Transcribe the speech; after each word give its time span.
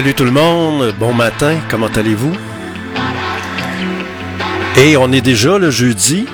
Salut 0.00 0.14
tout 0.14 0.24
le 0.24 0.30
monde, 0.30 0.94
bon 0.98 1.12
matin, 1.12 1.58
comment 1.68 1.88
allez-vous? 1.88 2.32
Et 4.78 4.96
on 4.96 5.12
est 5.12 5.20
déjà 5.20 5.58
le 5.58 5.70
jeudi. 5.70 6.24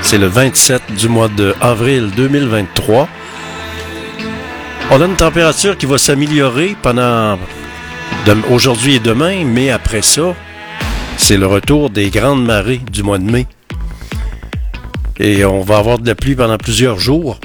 C'est 0.00 0.16
le 0.16 0.26
27 0.26 0.94
du 0.96 1.10
mois 1.10 1.28
de 1.28 1.54
avril 1.60 2.10
2023. 2.16 3.06
On 4.90 5.02
a 5.02 5.04
une 5.04 5.16
température 5.16 5.76
qui 5.76 5.84
va 5.84 5.98
s'améliorer 5.98 6.76
pendant 6.80 7.38
aujourd'hui 8.50 8.94
et 8.94 8.98
demain, 8.98 9.44
mais 9.44 9.68
après 9.68 10.00
ça, 10.00 10.34
c'est 11.18 11.36
le 11.36 11.46
retour 11.46 11.90
des 11.90 12.08
grandes 12.08 12.46
marées 12.46 12.80
du 12.90 13.02
mois 13.02 13.18
de 13.18 13.30
mai. 13.30 13.46
Et 15.20 15.44
on 15.44 15.60
va 15.60 15.76
avoir 15.76 15.98
de 15.98 16.06
la 16.06 16.14
pluie 16.14 16.36
pendant 16.36 16.56
plusieurs 16.56 16.98
jours. 16.98 17.38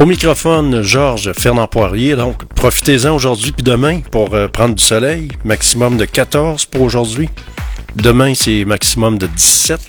Au 0.00 0.06
microphone, 0.06 0.80
Georges 0.80 1.32
Fernand 1.32 1.66
Poirier. 1.66 2.14
Donc, 2.14 2.44
profitez-en 2.54 3.12
aujourd'hui 3.12 3.50
puis 3.50 3.64
demain 3.64 3.98
pour 3.98 4.32
euh, 4.32 4.46
prendre 4.46 4.76
du 4.76 4.84
soleil. 4.84 5.26
Maximum 5.44 5.96
de 5.96 6.04
14 6.04 6.66
pour 6.66 6.82
aujourd'hui. 6.82 7.28
Demain, 7.96 8.32
c'est 8.32 8.64
maximum 8.64 9.18
de 9.18 9.26
17. 9.26 9.80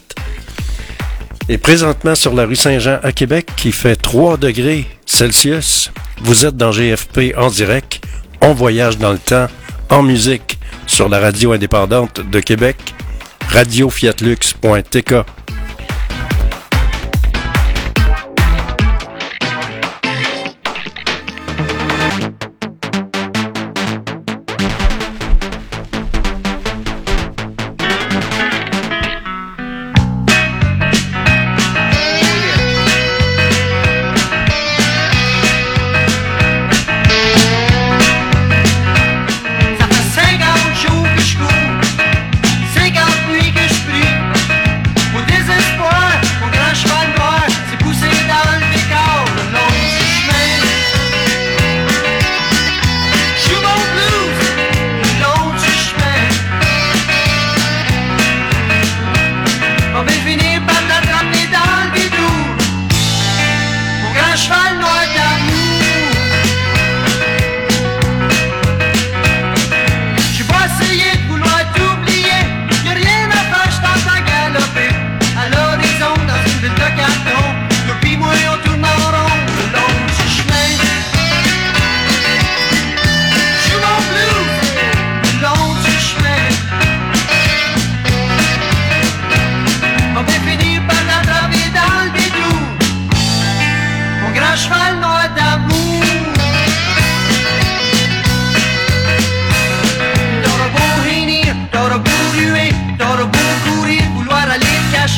Et 1.47 1.59
présentement 1.59 2.15
sur 2.15 2.33
la 2.33 2.45
rue 2.45 2.55
Saint-Jean 2.55 2.97
à 3.03 3.11
Québec, 3.11 3.51
qui 3.55 3.71
fait 3.71 3.95
3 3.95 4.37
degrés 4.37 4.87
Celsius. 5.05 5.91
Vous 6.23 6.43
êtes 6.43 6.57
dans 6.57 6.71
GFP 6.71 7.35
en 7.37 7.49
direct. 7.49 8.01
On 8.41 8.53
voyage 8.53 8.97
dans 8.97 9.11
le 9.11 9.19
temps 9.19 9.45
en 9.91 10.01
musique 10.01 10.57
sur 10.87 11.07
la 11.07 11.19
radio 11.19 11.51
indépendante 11.51 12.19
de 12.19 12.39
Québec, 12.39 12.77
radiofiatlux.tk. 13.49 15.13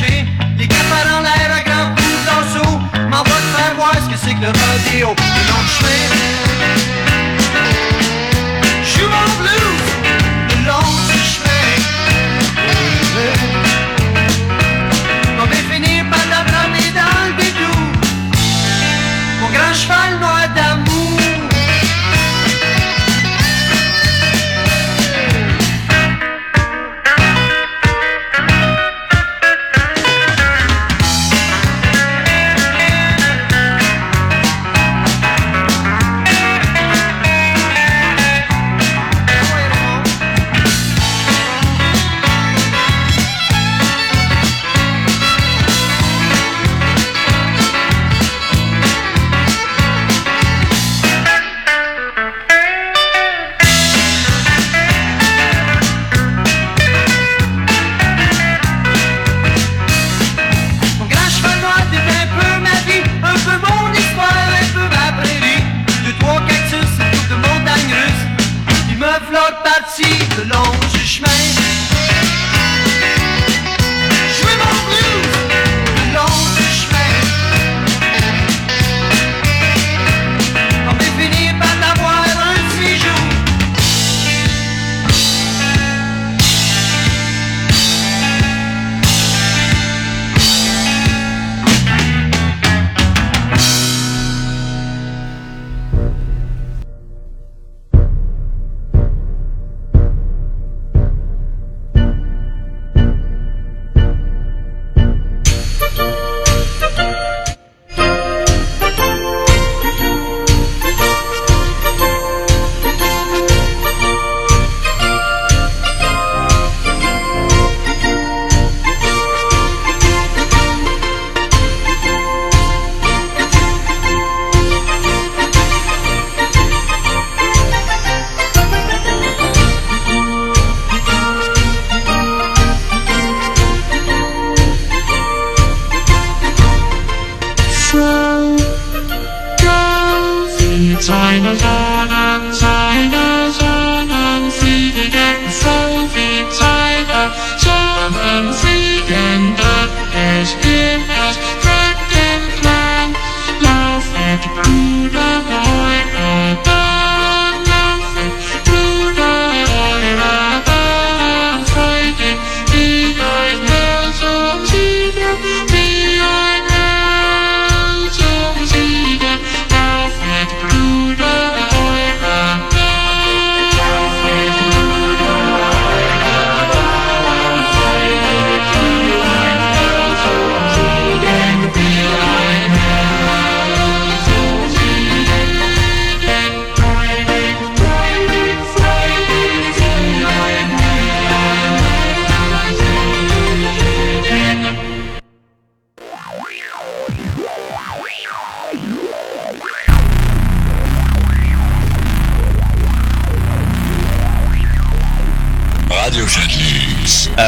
she 0.02 0.41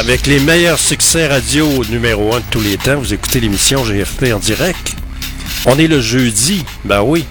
Avec 0.03 0.27
les 0.27 0.41
meilleurs 0.41 0.79
succès 0.79 1.27
radio 1.27 1.65
numéro 1.85 2.35
1 2.35 2.39
de 2.39 2.43
tous 2.51 2.59
les 2.59 2.75
temps, 2.77 2.97
vous 2.97 3.13
écoutez 3.13 3.39
l'émission 3.39 3.85
GFP 3.85 4.33
en 4.33 4.39
direct. 4.39 4.95
On 5.65 5.79
est 5.79 5.87
le 5.87 6.01
jeudi, 6.01 6.65
ben 6.83 7.01
oui. 7.01 7.23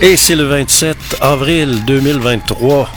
Et 0.00 0.16
c'est 0.16 0.34
le 0.34 0.46
27 0.46 0.96
avril 1.20 1.84
2023. 1.86 2.90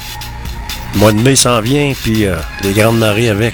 Le 0.95 0.99
mois 0.99 1.11
de 1.11 1.19
mai 1.19 1.35
s'en 1.35 1.61
vient, 1.61 1.93
puis 2.01 2.25
euh, 2.25 2.35
les 2.63 2.73
grandes 2.73 2.97
marées 2.97 3.29
avec. 3.29 3.53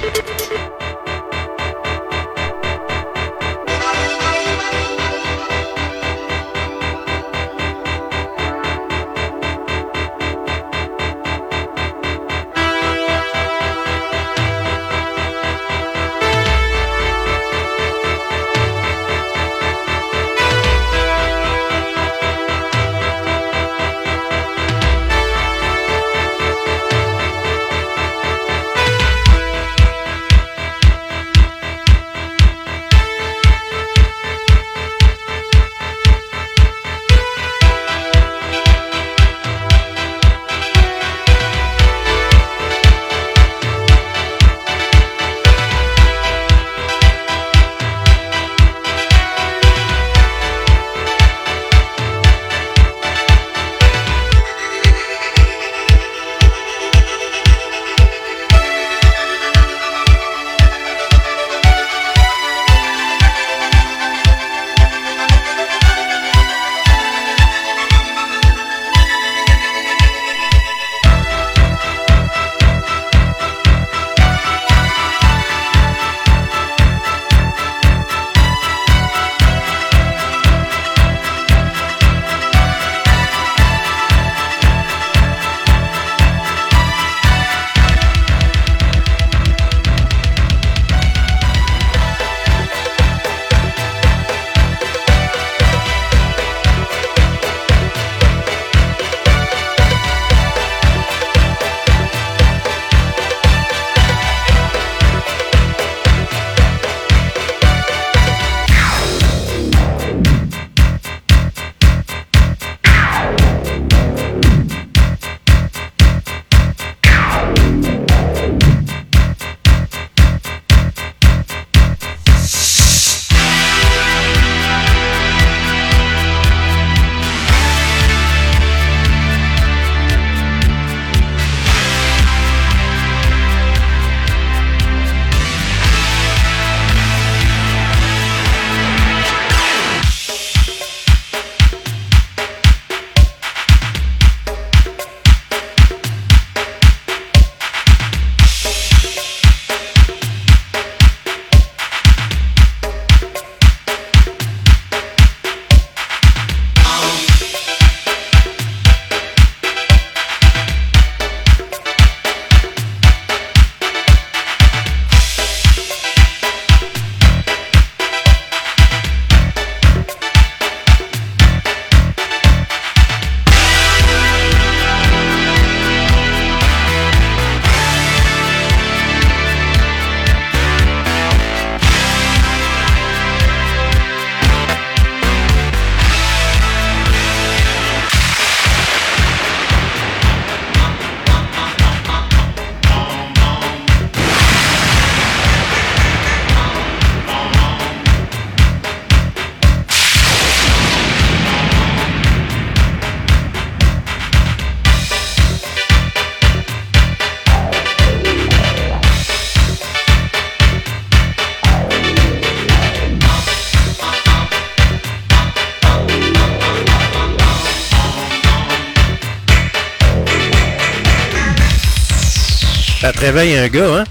Réveille 223.31 223.55
un 223.55 223.69
gars, 223.69 223.99
hein? 223.99 224.03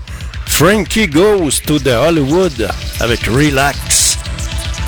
Frankie 0.46 1.06
Goes 1.06 1.60
to 1.66 1.78
the 1.78 1.88
Hollywood 1.88 2.70
avec 3.00 3.20
Relax. 3.26 4.16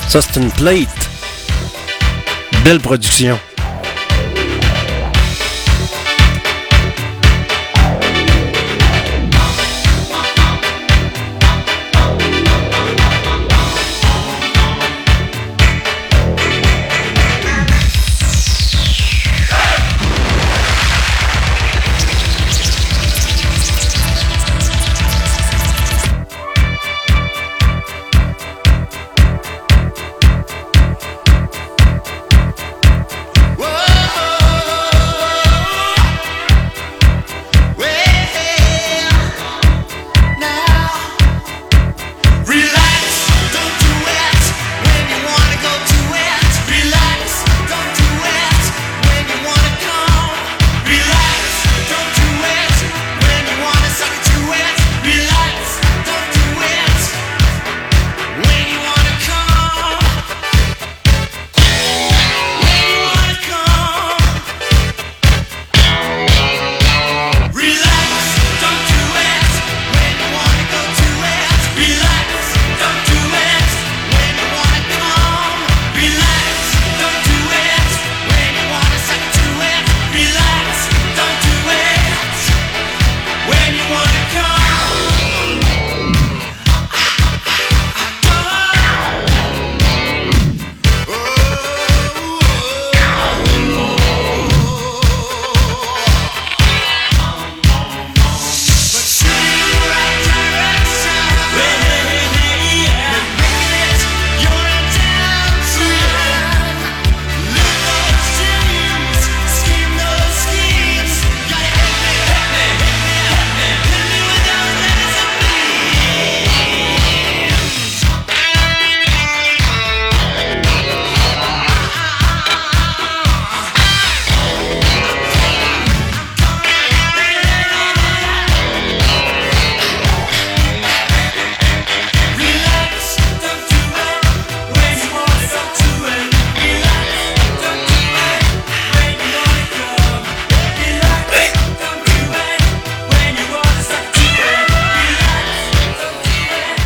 Ça, 0.08 0.20
c'est 0.22 0.40
une 0.40 0.50
plate. 0.50 0.88
Belle 2.64 2.80
production. 2.80 3.38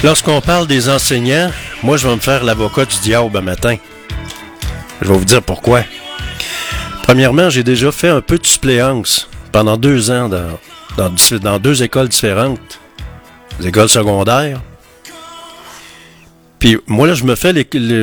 Lorsqu'on 0.07 0.41
parle 0.41 0.69
des 0.69 0.89
enseignants, 0.89 1.51
moi, 1.83 1.97
je 1.97 2.07
vais 2.07 2.15
me 2.15 2.21
faire 2.21 2.45
l'avocat 2.45 2.85
du 2.85 2.97
diable 3.01 3.37
un 3.39 3.41
matin. 3.41 3.75
Je 5.03 5.09
vais 5.09 5.19
vous 5.19 5.25
dire 5.25 5.43
pourquoi. 5.43 5.83
Premièrement, 7.03 7.51
j'ai 7.51 7.65
déjà 7.65 7.91
fait 7.91 8.07
un 8.07 8.21
peu 8.21 8.39
de 8.39 8.47
suppléance 8.47 9.29
pendant 9.51 9.77
deux 9.77 10.13
ans 10.13 10.31
dans, 10.97 11.59
deux 11.59 11.83
écoles 11.83 12.09
différentes, 12.09 12.79
des 13.59 13.67
écoles 13.67 13.89
secondaires. 13.89 14.61
Puis 16.61 16.79
moi, 16.87 17.09
là, 17.09 17.15
je 17.15 17.25
me 17.25 17.35
fais 17.35 17.53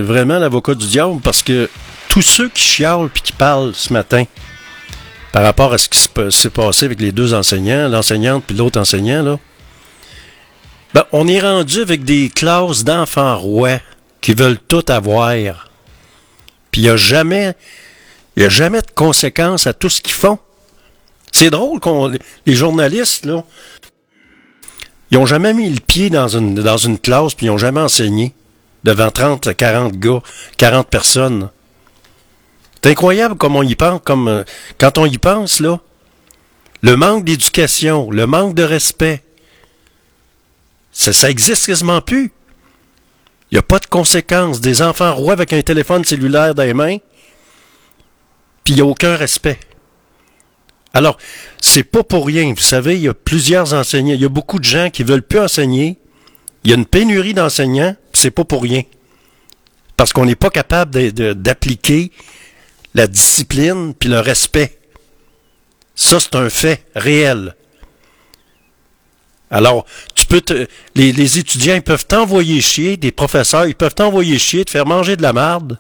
vraiment 0.02 0.40
l'avocat 0.40 0.76
du 0.76 0.88
diable 0.88 1.22
parce 1.24 1.42
que 1.42 1.70
tous 2.10 2.22
ceux 2.22 2.50
qui 2.50 2.66
chialent 2.66 3.08
puis 3.14 3.24
qui 3.24 3.32
parlent 3.32 3.72
ce 3.74 3.94
matin 3.94 4.26
par 5.32 5.44
rapport 5.44 5.72
à 5.72 5.78
ce 5.78 5.88
qui 5.88 6.00
s'est 6.32 6.50
passé 6.50 6.86
avec 6.86 7.00
les 7.00 7.14
deux 7.14 7.34
enseignants, 7.34 7.88
l'enseignante 7.88 8.44
puis 8.46 8.58
l'autre 8.58 8.78
enseignant, 8.78 9.24
là, 9.24 9.40
ben, 10.94 11.06
on 11.12 11.28
est 11.28 11.40
rendu 11.40 11.82
avec 11.82 12.04
des 12.04 12.30
classes 12.30 12.84
d'enfants 12.84 13.38
rois 13.38 13.80
qui 14.22 14.34
veulent 14.34 14.60
tout 14.60 14.86
avoir. 14.88 15.70
Puis 16.72 16.82
il 16.82 16.84
n'y 16.86 16.90
a 16.90 16.98
jamais, 16.98 17.54
il 18.36 18.44
a 18.44 18.50
jamais 18.50 18.82
de 18.82 18.92
conséquences 18.94 19.68
à 19.68 19.74
tout 19.74 19.90
ce 19.90 20.02
qu'ils 20.02 20.14
font. 20.14 20.40
C'est 21.32 21.50
drôle 21.50 21.80
qu'on, 21.80 22.12
les 22.46 22.54
journalistes, 22.54 23.26
là, 23.26 23.44
ils 25.12 25.18
n'ont 25.18 25.26
jamais 25.26 25.54
mis 25.54 25.70
le 25.70 25.80
pied 25.80 26.10
dans 26.10 26.28
une, 26.28 26.56
dans 26.56 26.78
une 26.78 26.98
classe 26.98 27.36
puis 27.36 27.46
ils 27.46 27.50
n'ont 27.50 27.58
jamais 27.58 27.82
enseigné 27.82 28.34
devant 28.84 29.12
30, 29.12 29.56
40 29.56 29.94
gars, 29.98 30.22
40 30.58 30.88
personnes. 30.88 31.50
C'est 32.82 32.90
incroyable 32.90 33.36
comme 33.36 33.56
on 33.56 33.64
y 33.64 33.76
pense, 33.76 34.02
comme, 34.04 34.28
euh, 34.28 34.44
quand 34.78 34.98
on 34.98 35.06
y 35.06 35.18
pense, 35.18 35.60
là. 35.60 35.80
Le 36.82 36.98
manque 36.98 37.24
d'éducation, 37.24 38.12
le 38.12 38.28
manque 38.28 38.56
de 38.56 38.64
respect, 38.64 39.24
ça, 40.94 41.12
ça 41.12 41.30
existe 41.30 41.66
quasiment 41.66 42.02
plus. 42.02 42.32
Il 43.52 43.56
n'y 43.56 43.60
a 43.60 43.64
pas 43.64 43.80
de 43.80 43.88
conséquences. 43.88 44.62
Des 44.62 44.82
enfants 44.82 45.14
rois 45.14 45.34
avec 45.34 45.52
un 45.52 45.62
téléphone 45.62 46.06
cellulaire 46.06 46.56
dans 46.56 46.64
les 46.64 46.74
mains, 46.74 46.98
puis 48.64 48.74
il 48.74 48.76
n'y 48.76 48.82
a 48.82 48.86
aucun 48.86 49.16
respect. 49.16 49.60
Alors, 50.94 51.18
c'est 51.60 51.84
pas 51.84 52.04
pour 52.04 52.28
rien. 52.28 52.54
Vous 52.54 52.62
savez, 52.62 52.96
il 52.96 53.02
y 53.02 53.10
a 53.10 53.14
plusieurs 53.14 53.74
enseignants. 53.74 54.14
Il 54.14 54.22
y 54.22 54.26
a 54.26 54.30
beaucoup 54.30 54.60
de 54.60 54.64
gens 54.64 54.90
qui 54.92 55.04
veulent 55.04 55.24
plus 55.24 55.40
enseigner. 55.40 56.00
Il 56.64 56.70
y 56.70 56.74
a 56.74 56.78
une 56.78 56.86
pénurie 56.86 57.34
d'enseignants, 57.34 57.96
c'est 58.14 58.32
pas 58.32 58.46
pour 58.46 58.62
rien. 58.62 58.84
Parce 59.98 60.14
qu'on 60.14 60.26
n'est 60.26 60.36
pas 60.36 60.50
capable 60.50 61.12
d'appliquer 61.12 62.12
la 62.94 63.08
discipline 63.08 63.94
puis 63.96 64.10
le 64.10 64.20
respect. 64.20 64.80
Ça, 65.96 66.20
c'est 66.20 66.36
un 66.36 66.50
fait 66.50 66.86
réel. 66.96 67.56
Alors, 69.50 69.86
les, 70.96 71.40
étudiants 71.40 71.82
peuvent 71.82 72.06
t'envoyer 72.06 72.62
chier, 72.62 72.98
des 72.98 73.12
professeurs, 73.12 73.66
ils 73.68 73.76
peuvent 73.76 73.96
t'envoyer 73.96 74.40
chier, 74.40 74.66
te 74.66 74.72
faire 74.72 74.86
manger 74.86 75.16
de 75.16 75.22
la 75.22 75.34
marde, 75.34 75.80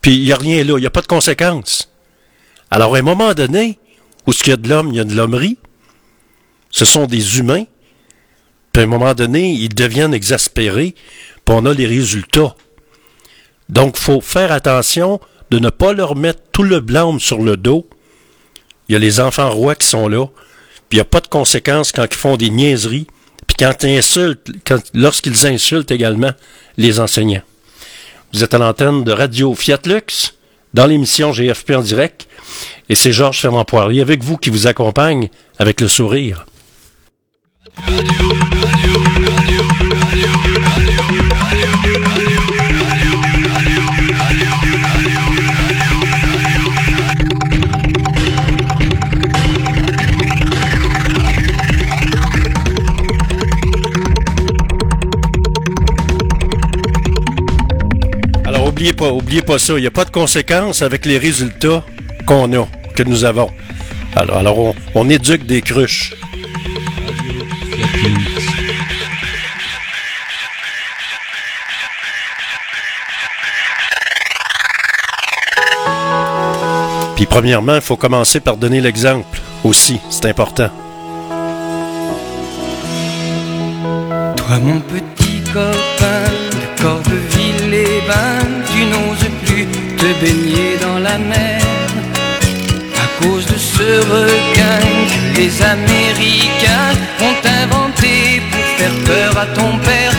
puis 0.00 0.16
il 0.16 0.24
n'y 0.24 0.32
a 0.32 0.36
rien 0.36 0.64
là, 0.64 0.76
il 0.76 0.80
n'y 0.80 0.86
a 0.86 0.90
pas 0.90 1.02
de 1.02 1.06
conséquences. 1.06 1.92
Alors, 2.70 2.94
à 2.94 2.98
un 2.98 3.02
moment 3.02 3.34
donné, 3.34 3.78
où 4.26 4.32
ce 4.32 4.42
qu'il 4.42 4.50
y 4.50 4.54
a 4.54 4.56
de 4.56 4.68
l'homme, 4.68 4.88
il 4.92 4.96
y 4.96 5.00
a 5.00 5.04
de 5.04 5.14
l'hommerie, 5.14 5.58
ce 6.70 6.84
sont 6.84 7.06
des 7.06 7.38
humains, 7.38 7.64
puis 8.72 8.82
à 8.82 8.84
un 8.84 8.88
moment 8.88 9.14
donné, 9.14 9.50
ils 9.50 9.74
deviennent 9.74 10.14
exaspérés, 10.14 10.94
puis 11.44 11.54
on 11.56 11.66
a 11.66 11.74
les 11.74 11.86
résultats. 11.86 12.54
Donc, 13.68 13.96
il 13.98 14.02
faut 14.02 14.20
faire 14.20 14.52
attention 14.52 15.20
de 15.50 15.58
ne 15.58 15.70
pas 15.70 15.92
leur 15.92 16.16
mettre 16.16 16.40
tout 16.52 16.62
le 16.62 16.80
blâme 16.80 17.18
sur 17.18 17.42
le 17.42 17.56
dos. 17.56 17.88
Il 18.88 18.92
y 18.92 18.96
a 18.96 18.98
les 18.98 19.20
enfants 19.20 19.50
rois 19.50 19.74
qui 19.74 19.86
sont 19.86 20.08
là, 20.08 20.26
puis 20.88 20.96
il 20.96 20.98
n'y 20.98 21.02
a 21.02 21.04
pas 21.04 21.20
de 21.20 21.28
conséquences 21.28 21.92
quand 21.92 22.06
ils 22.08 22.16
font 22.16 22.36
des 22.36 22.50
niaiseries, 22.50 23.06
quand 23.60 23.82
ils 23.82 23.98
insultent, 23.98 24.50
lorsqu'ils 24.94 25.46
insultent 25.46 25.90
également 25.90 26.32
les 26.78 26.98
enseignants. 26.98 27.42
Vous 28.32 28.42
êtes 28.42 28.54
à 28.54 28.58
l'antenne 28.58 29.04
de 29.04 29.12
Radio 29.12 29.54
Fiat 29.54 29.80
Lux, 29.84 30.34
dans 30.72 30.86
l'émission 30.86 31.30
GFP 31.30 31.72
en 31.72 31.82
direct, 31.82 32.26
et 32.88 32.94
c'est 32.94 33.12
Georges 33.12 33.38
Fermand 33.38 33.66
Poirier 33.66 34.00
avec 34.00 34.24
vous 34.24 34.38
qui 34.38 34.48
vous 34.48 34.66
accompagne 34.66 35.28
avec 35.58 35.82
le 35.82 35.88
sourire. 35.88 36.46
Oubliez 58.80 58.92
pas, 58.94 59.12
oubliez 59.12 59.42
pas 59.42 59.58
ça. 59.58 59.74
Il 59.76 59.82
n'y 59.82 59.86
a 59.86 59.90
pas 59.90 60.06
de 60.06 60.10
conséquences 60.10 60.80
avec 60.80 61.04
les 61.04 61.18
résultats 61.18 61.84
qu'on 62.24 62.50
a, 62.54 62.66
que 62.94 63.02
nous 63.02 63.24
avons. 63.24 63.50
Alors, 64.16 64.38
alors 64.38 64.74
on, 64.94 65.10
éduque 65.10 65.44
des 65.44 65.60
cruches. 65.60 66.14
Puis 77.16 77.26
premièrement, 77.26 77.74
il 77.74 77.82
faut 77.82 77.96
commencer 77.96 78.40
par 78.40 78.56
donner 78.56 78.80
l'exemple 78.80 79.40
aussi, 79.62 80.00
c'est 80.08 80.24
important. 80.24 80.70
Toi 84.36 84.58
mon 84.62 84.80
petit 84.80 85.42
copain 85.52 86.24
de 86.50 86.82
Corbeville 86.82 87.69
tu 88.72 88.84
n'oses 88.84 89.28
plus 89.44 89.66
te 89.96 90.06
baigner 90.20 90.76
dans 90.80 90.98
la 90.98 91.18
mer 91.18 91.60
à 92.96 93.22
cause 93.22 93.46
de 93.46 93.58
ce 93.58 94.00
requin 94.14 94.80
que 95.10 95.38
les 95.38 95.62
Américains 95.62 96.92
ont 97.20 97.40
inventé 97.62 98.42
pour 98.50 98.64
faire 98.78 98.96
peur 99.06 99.38
à 99.38 99.46
ton 99.46 99.78
père. 99.78 100.12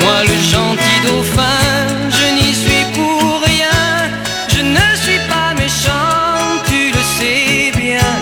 Moi 0.00 0.22
le 0.24 0.36
gentil 0.52 0.98
dauphin, 1.06 1.62
je 2.10 2.26
n'y 2.38 2.54
suis 2.54 2.84
pour 2.94 3.42
rien, 3.42 4.10
je 4.48 4.62
ne 4.62 4.96
suis 5.02 5.20
pas 5.28 5.54
méchant, 5.54 6.62
tu 6.66 6.90
le 6.96 7.02
sais 7.18 7.72
bien. 7.76 8.12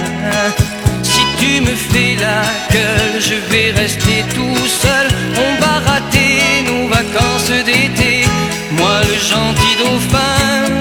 Si 1.02 1.20
tu 1.38 1.60
me 1.60 1.74
fais 1.90 2.16
la 2.20 2.42
gueule, 2.72 3.20
je 3.20 3.36
vais 3.50 3.70
rester 3.72 4.24
tout 4.34 4.66
seul, 4.66 4.93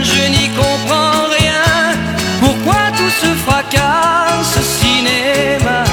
je 0.01 0.23
n'y 0.29 0.49
comprends 0.49 1.27
rien. 1.37 1.97
Pourquoi 2.39 2.81
tout 2.97 3.13
ce 3.21 3.27
fracas, 3.45 4.43
ce 4.43 4.61
cinéma 4.61 5.83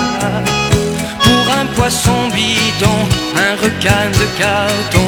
Pour 1.22 1.54
un 1.60 1.66
poisson 1.66 2.28
bidon, 2.34 3.00
un 3.36 3.54
requin 3.56 4.06
de 4.20 4.26
carton. 4.38 5.06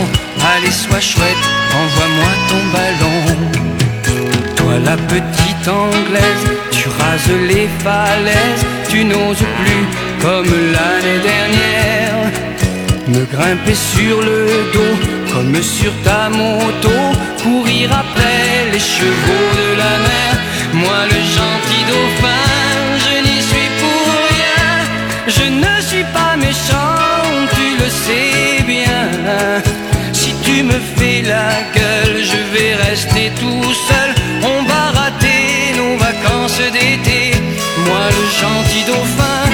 Allez, 0.55 0.71
sois 0.71 1.01
chouette, 1.01 1.45
envoie-moi 1.83 2.33
ton 2.49 2.63
ballon. 2.75 3.21
Toi 4.57 4.79
la 4.85 4.97
petite 4.97 5.69
anglaise, 5.69 6.45
tu 6.71 6.89
rases 6.89 7.37
les 7.49 7.69
falaises, 7.85 8.65
tu 8.89 9.05
n'oses 9.05 9.47
plus 9.61 9.85
comme 10.21 10.53
l'année 10.73 11.21
dernière. 11.31 12.31
Me 13.09 13.25
grimper 13.25 13.75
sur 13.75 14.21
le 14.21 14.47
dos 14.73 15.22
comme 15.33 15.63
sur 15.63 15.93
ta 16.03 16.29
moto, 16.29 16.97
courir 17.43 17.91
après 17.93 18.71
les 18.73 18.79
chevaux 18.79 19.51
de 19.61 19.69
la 19.83 19.95
mer. 20.09 20.33
Moi 20.75 21.01
le 21.13 21.21
gentil 21.37 21.85
dauphin, 21.91 22.49
je 23.05 23.15
n'y 23.27 23.41
suis 23.51 23.71
pour 23.81 24.05
rien, 24.33 24.67
je 25.37 25.45
ne 25.65 25.75
suis 25.89 26.07
pas 26.19 26.37
méchant, 26.37 26.97
tu 27.57 27.67
le 27.83 27.89
sais 28.05 28.63
bien. 28.75 29.63
Si 30.13 30.35
tu 30.45 30.63
me 30.63 30.79
fais 30.97 31.23
la 31.23 31.51
gueule, 31.77 32.19
je 32.33 32.41
vais 32.53 32.75
rester 32.89 33.33
tout 33.41 33.73
seul, 33.89 34.11
on 34.43 34.63
va 34.65 34.83
rater 35.01 35.73
nos 35.79 35.97
vacances 35.97 36.63
d'été. 36.77 37.21
Moi 37.87 38.05
le 38.17 38.25
gentil 38.41 38.85
dauphin, 38.87 39.52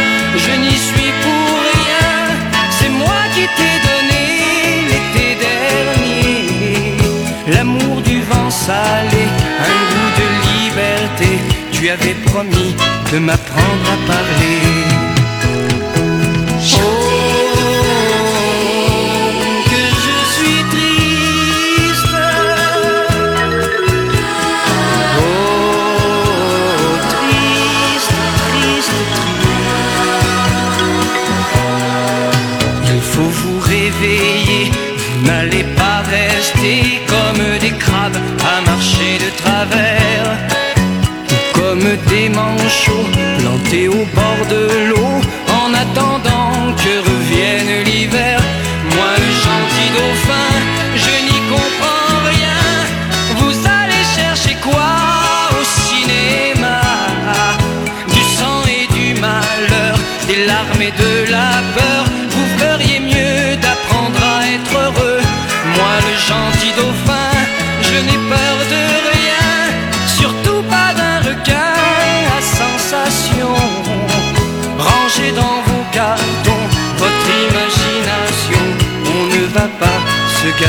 promis 12.38 12.72
de 13.12 13.18
m'apprendre 13.18 13.86
à 13.94 13.96
parler. 14.06 14.60
Oh, 16.74 16.90
que 19.70 19.82
je 20.04 20.16
suis 20.34 20.60
triste. 20.74 22.16
Oh, 25.18 25.30
triste, 27.14 28.14
triste, 28.44 28.98
triste. 29.40 29.82
Il 32.94 33.00
faut 33.12 33.32
vous 33.40 33.58
réveiller, 33.74 34.62
vous 34.98 35.20
n'allez 35.26 35.64
pas 35.76 35.87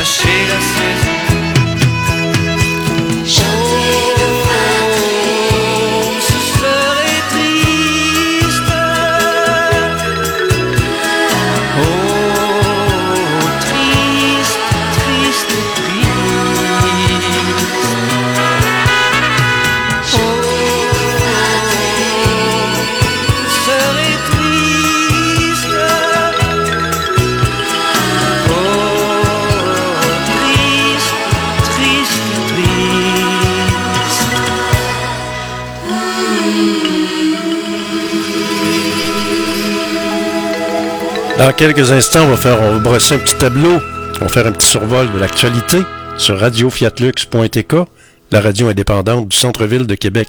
se 0.04 0.22
gâcher 0.24 0.46
la 0.48 0.99
Dans 41.40 41.54
quelques 41.54 41.90
instants, 41.90 42.24
on 42.24 42.28
va 42.32 42.36
faire, 42.36 42.60
on 42.60 42.72
va 42.72 42.78
brosser 42.80 43.14
un 43.14 43.18
petit 43.18 43.34
tableau. 43.34 43.80
On 44.20 44.24
va 44.26 44.28
faire 44.28 44.46
un 44.46 44.52
petit 44.52 44.66
survol 44.66 45.10
de 45.10 45.18
l'actualité 45.18 45.78
sur 46.18 46.38
radiofiatlux.tk, 46.38 47.76
la 48.30 48.40
radio 48.42 48.68
indépendante 48.68 49.26
du 49.26 49.34
centre-ville 49.34 49.86
de 49.86 49.94
Québec. 49.94 50.28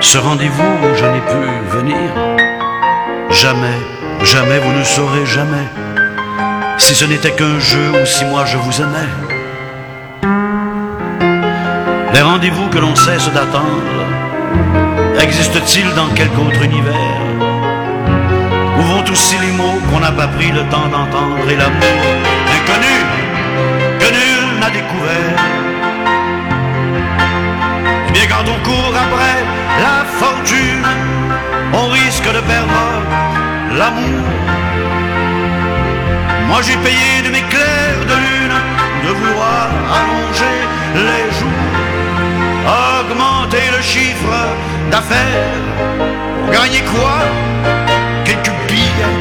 Ce 0.00 0.18
rendez-vous 0.18 0.62
où 0.62 0.94
je 0.94 1.04
n'ai 1.04 1.20
pu 1.22 1.76
venir. 1.76 1.96
Jamais, 3.30 3.78
jamais 4.22 4.58
vous 4.60 4.72
ne 4.78 4.84
saurez 4.84 5.26
jamais. 5.26 5.66
Si 6.78 6.94
ce 6.94 7.04
n'était 7.04 7.32
qu'un 7.32 7.58
jeu 7.58 7.90
ou 8.00 8.06
si 8.06 8.24
moi 8.26 8.44
je 8.44 8.58
vous 8.58 8.80
aimais. 8.80 9.12
Les 12.14 12.20
rendez-vous 12.20 12.68
que 12.68 12.78
l'on 12.78 12.94
cesse 12.94 13.28
d'attendre 13.32 14.02
existent-ils 15.20 15.92
dans 15.94 16.08
quelque 16.14 16.38
autre 16.38 16.62
univers? 16.62 17.22
Où 18.78 18.82
vont 18.82 19.04
aussi 19.10 19.36
les 19.40 19.52
mots 19.52 19.80
qu'on 19.90 19.98
n'a 19.98 20.12
pas 20.12 20.28
pris 20.28 20.52
le 20.52 20.62
temps 20.68 20.88
d'entendre 20.92 21.48
et 21.50 21.56
l'amour 21.56 22.02
inconnu 22.56 22.98
que 23.98 24.10
nul 24.12 24.60
n'a 24.60 24.70
découvert? 24.70 25.41
Bien 28.12 28.26
quand 28.28 28.44
on 28.46 28.62
court 28.62 28.94
après 28.94 29.38
la 29.80 30.04
fortune, 30.20 30.84
on 31.72 31.88
risque 31.88 32.26
de 32.26 32.40
perdre 32.40 32.84
l'amour. 33.78 34.24
Moi 36.48 36.60
j'ai 36.62 36.76
payé 36.76 37.22
de 37.24 37.30
mes 37.30 37.42
clairs 37.42 38.04
de 38.12 38.16
lune 38.26 38.58
de 39.04 39.10
vouloir 39.18 39.68
allonger 39.98 40.58
les 40.94 41.26
jours, 41.38 41.70
augmenter 43.00 43.66
le 43.76 43.82
chiffre 43.82 44.36
d'affaires. 44.90 45.64
Gagner 46.52 46.82
quoi? 46.92 47.16
Quelques 48.26 48.52
billets 48.68 49.18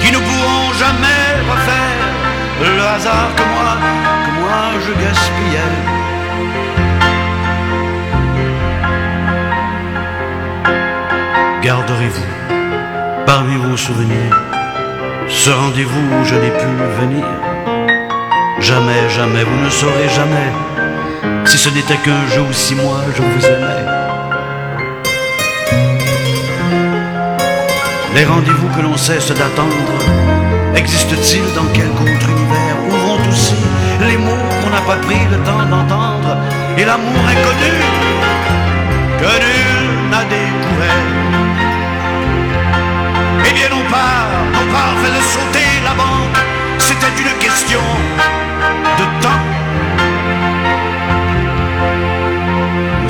qui 0.00 0.10
ne 0.10 0.18
pourront 0.18 0.72
jamais 0.72 1.26
refaire 1.52 2.08
le 2.60 2.82
hasard 2.82 3.30
que 3.36 3.44
moi, 3.54 3.76
que 4.24 4.30
moi 4.40 4.80
je 4.84 4.92
gaspillais. 5.04 5.97
Parmi 13.26 13.56
vos 13.56 13.76
souvenirs 13.76 14.36
ce 15.28 15.50
rendez-vous 15.50 16.00
où 16.00 16.24
je 16.24 16.34
n'ai 16.36 16.50
pu 16.50 16.66
venir. 17.00 17.24
Jamais, 18.60 19.08
jamais, 19.08 19.42
vous 19.42 19.64
ne 19.64 19.68
saurez 19.68 20.08
jamais 20.08 20.52
si 21.44 21.58
ce 21.58 21.70
n'était 21.70 21.96
qu'un 21.96 22.26
jour 22.34 22.46
ou 22.48 22.52
six 22.52 22.76
mois 22.76 23.02
je 23.16 23.22
vous 23.22 23.46
aimais. 23.46 23.84
Les 28.14 28.24
rendez-vous 28.24 28.68
que 28.76 28.82
l'on 28.82 28.96
cesse 28.96 29.28
d'attendre 29.28 29.98
existent-ils 30.76 31.52
dans 31.54 31.66
quelque 31.72 32.02
autre 32.02 32.28
univers? 32.30 32.76
Où 32.86 32.90
vont 32.90 33.28
aussi 33.28 33.56
les 34.06 34.18
mots 34.18 34.48
qu'on 34.62 34.70
n'a 34.70 34.82
pas 34.82 35.00
pris 35.04 35.24
le 35.32 35.38
temps 35.38 35.66
d'entendre 35.68 36.36
et 36.76 36.84
l'amour 36.84 37.22
inconnu 37.34 37.74
que 39.18 39.67
bien, 43.58 43.70
on 43.72 43.84
part, 43.90 44.28
on 44.60 44.66
part, 44.72 44.94
fait 45.02 45.22
sauter 45.34 45.70
la 45.84 45.94
banque. 46.02 46.38
C'était 46.78 47.14
une 47.22 47.34
question 47.46 47.84
de 49.00 49.04
temps. 49.24 49.44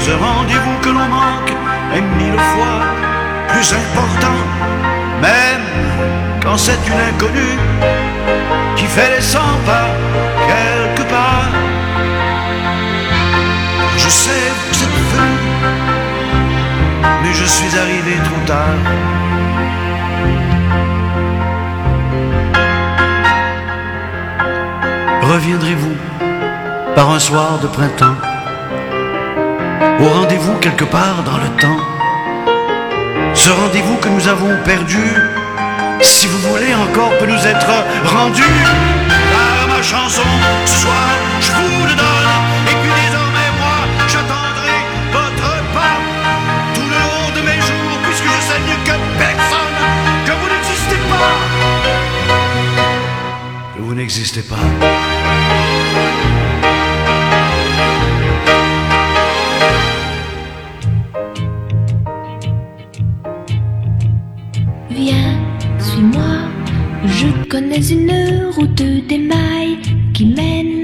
Ce 0.04 0.12
rendez-vous 0.26 0.78
que 0.84 0.90
l'on 0.96 1.08
manque 1.20 1.52
est 1.96 2.06
mille 2.20 2.40
fois 2.52 2.78
plus 3.48 3.68
important, 3.82 4.40
même 5.28 5.68
quand 6.42 6.56
c'est 6.56 6.80
une 6.90 7.00
inconnue 7.10 7.58
qui 8.76 8.86
fait 8.86 9.10
les 9.16 9.24
cent 9.34 9.54
pas 9.66 9.90
quelque 10.50 11.04
part. 11.14 11.50
Je 14.02 14.08
sais, 14.08 14.44
vous 14.68 14.82
êtes 14.84 14.98
venu, 15.12 15.36
mais 17.22 17.32
je 17.40 17.44
suis 17.44 17.72
arrivé 17.82 18.14
trop 18.28 18.42
tard. 18.46 19.27
Reviendrez-vous 25.28 25.94
par 26.94 27.10
un 27.10 27.18
soir 27.18 27.58
de 27.58 27.66
printemps 27.66 28.16
au 30.00 30.08
rendez-vous 30.08 30.54
quelque 30.54 30.86
part 30.86 31.22
dans 31.22 31.36
le 31.36 31.48
temps? 31.60 31.76
Ce 33.34 33.50
rendez-vous 33.50 33.96
que 33.96 34.08
nous 34.08 34.26
avons 34.26 34.56
perdu, 34.64 35.04
si 36.00 36.28
vous 36.28 36.38
voulez 36.38 36.74
encore, 36.74 37.10
peut 37.18 37.26
nous 37.26 37.46
être 37.46 37.70
rendu 38.06 38.42
par 39.34 39.68
ma 39.68 39.82
chanson. 39.82 40.22
Ce 40.64 40.86
je 41.42 41.52
vous 41.52 41.86
le 41.86 41.94
donne, 41.94 42.17
Viens, 64.90 65.36
suis-moi, 65.78 66.22
je 67.04 67.26
connais 67.50 67.86
une 67.90 68.50
route 68.56 68.82
d'émail 69.08 69.76
qui 70.14 70.24
mène 70.24 70.77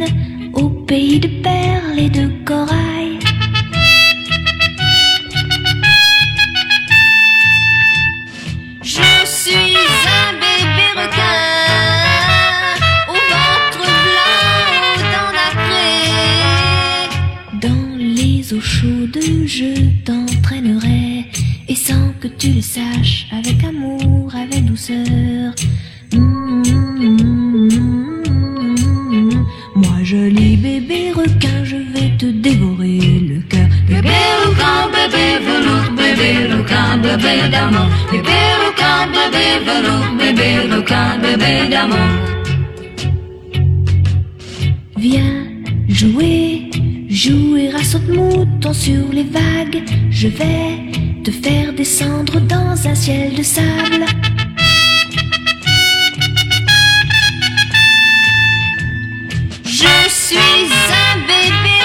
Je 59.64 60.08
suis 60.08 60.36
un 60.38 61.18
bébé 61.26 61.80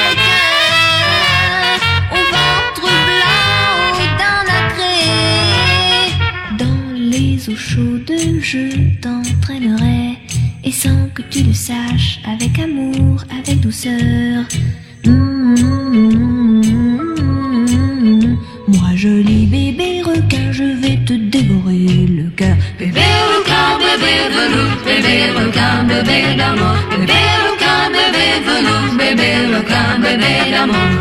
au 2.12 2.22
ventre 2.36 2.88
blanc, 3.08 3.96
aux 3.96 4.12
dents 4.20 4.44
nacrées. 4.52 6.12
Dans 6.58 6.94
les 6.96 7.50
eaux 7.50 7.56
chaudes, 7.56 8.14
je 8.42 9.00
t'entraînerai. 9.02 10.18
Et 10.64 10.72
sans 10.72 11.08
que 11.14 11.22
tu 11.24 11.44
le 11.44 11.54
saches, 11.54 12.20
avec 12.26 12.60
amour, 12.60 13.24
avec 13.40 13.60
douceur. 13.62 14.46
Mm, 15.06 15.56
Moi, 16.04 16.29
bébé 25.02 25.32
requin, 25.38 25.84
bébé 25.84 26.36
d'amour. 26.38 26.78
Bébé 26.92 27.22
requin, 27.46 27.90
bébé 27.98 28.26
velours, 28.48 28.94
bébé 28.98 29.30
requin, 29.56 30.00
bébé 30.00 30.52
d'amour. 30.52 30.92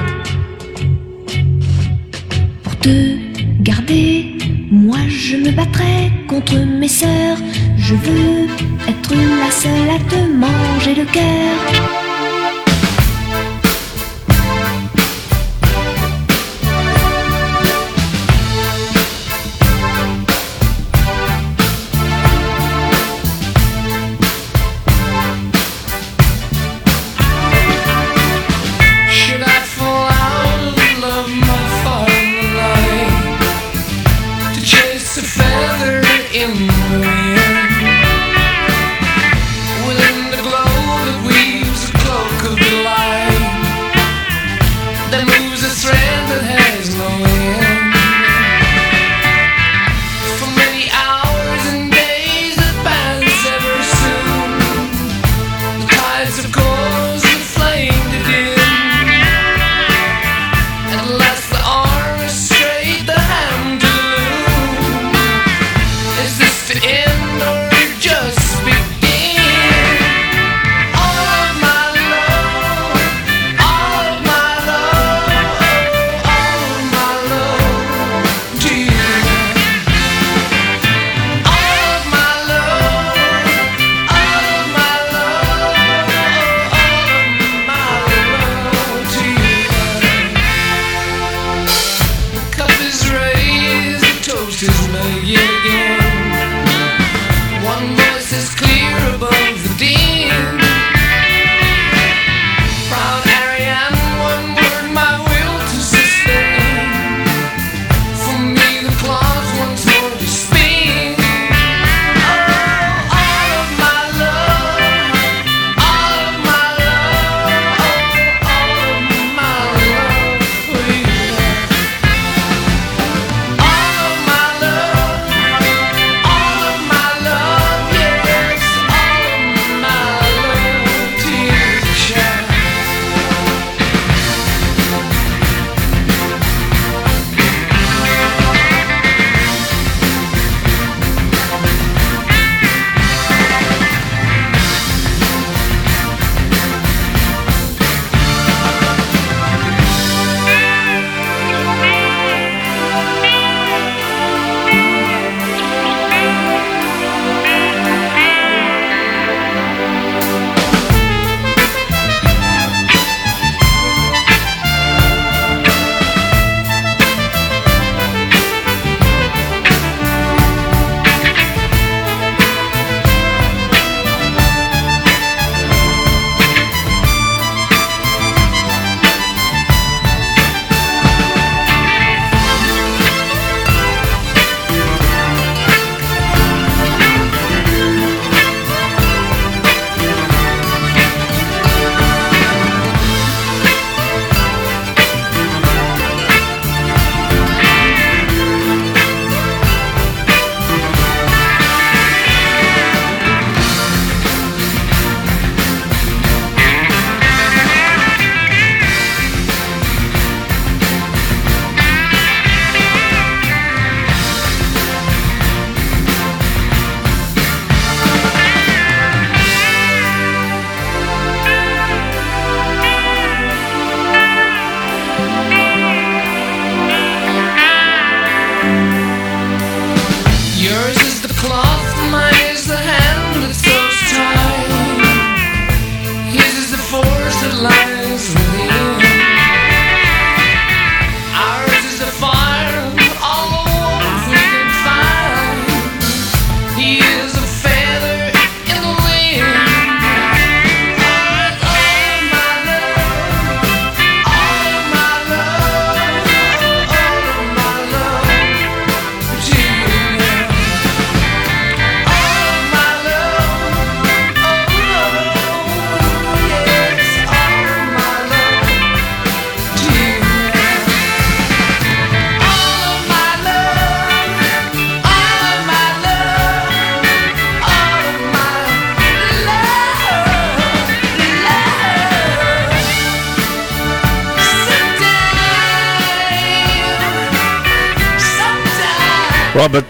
Pour 2.63 2.77
te 2.79 3.17
garder, 3.61 4.37
moi 4.71 4.99
je 5.09 5.37
me 5.37 5.51
battrai 5.51 6.13
contre 6.29 6.57
mes 6.81 6.89
sœurs. 6.89 7.39
Je 7.77 7.95
veux 7.95 8.47
être 8.89 9.15
la 9.43 9.51
seule 9.51 9.91
à 9.97 9.99
te 10.11 10.21
manger 10.45 10.95
le 10.95 11.05
cœur. 11.05 11.98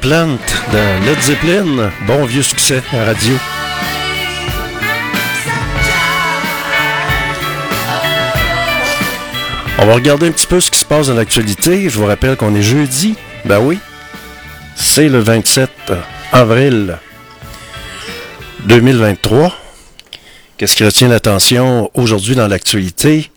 Plant 0.08 0.38
de 0.72 1.46
Led. 1.46 1.90
Bon 2.06 2.24
vieux 2.24 2.40
succès 2.42 2.82
à 2.94 3.04
radio. 3.04 3.34
On 9.76 9.84
va 9.84 9.92
regarder 9.92 10.28
un 10.28 10.30
petit 10.30 10.46
peu 10.46 10.60
ce 10.60 10.70
qui 10.70 10.78
se 10.78 10.86
passe 10.86 11.08
dans 11.08 11.14
l'actualité. 11.14 11.90
Je 11.90 11.98
vous 11.98 12.06
rappelle 12.06 12.36
qu'on 12.36 12.54
est 12.54 12.62
jeudi. 12.62 13.16
Ben 13.44 13.60
oui. 13.60 13.78
C'est 14.76 15.10
le 15.10 15.18
27 15.18 15.68
avril 16.32 16.96
2023. 18.60 19.54
Qu'est-ce 20.56 20.74
qui 20.74 20.86
retient 20.86 21.08
l'attention 21.08 21.90
aujourd'hui 21.92 22.34
dans 22.34 22.48
l'actualité? 22.48 23.30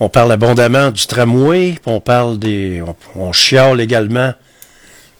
On 0.00 0.08
parle 0.08 0.32
abondamment 0.32 0.90
du 0.90 1.06
tramway, 1.06 1.74
on 1.84 2.00
parle 2.00 2.38
des. 2.38 2.82
On 3.14 3.34
chiale 3.34 3.82
également 3.82 4.32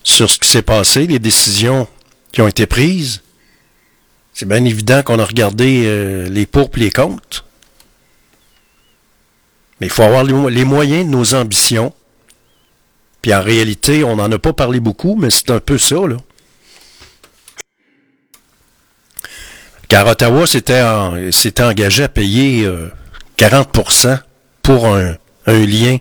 sur 0.06 0.30
ce 0.30 0.38
qui 0.38 0.48
s'est 0.48 0.62
passé, 0.62 1.06
les 1.08 1.18
décisions 1.18 1.88
qui 2.30 2.40
ont 2.40 2.46
été 2.48 2.66
prises. 2.66 3.22
C'est 4.32 4.46
bien 4.46 4.64
évident 4.64 5.02
qu'on 5.02 5.18
a 5.18 5.24
regardé 5.24 5.82
euh, 5.86 6.28
les 6.28 6.46
pour 6.46 6.70
et 6.76 6.80
les 6.80 6.90
contre. 6.92 7.44
Mais 9.80 9.88
il 9.88 9.90
faut 9.90 10.02
avoir 10.04 10.22
les, 10.22 10.32
mo- 10.32 10.48
les 10.48 10.64
moyens 10.64 11.04
de 11.06 11.10
nos 11.10 11.34
ambitions. 11.34 11.92
Puis 13.20 13.34
en 13.34 13.42
réalité, 13.42 14.04
on 14.04 14.16
n'en 14.16 14.30
a 14.30 14.38
pas 14.38 14.52
parlé 14.52 14.78
beaucoup, 14.78 15.16
mais 15.16 15.28
c'est 15.30 15.50
un 15.50 15.58
peu 15.58 15.76
ça, 15.76 15.96
là. 16.06 16.16
Car 19.88 20.06
Ottawa 20.06 20.46
s'était 20.46 20.82
en- 20.82 21.32
s'était 21.32 21.62
engagé 21.64 22.04
à 22.04 22.08
payer 22.08 22.64
euh, 22.64 22.88
40% 23.38 24.18
pour 24.62 24.86
un, 24.86 25.16
un 25.46 25.66
lien 25.66 25.98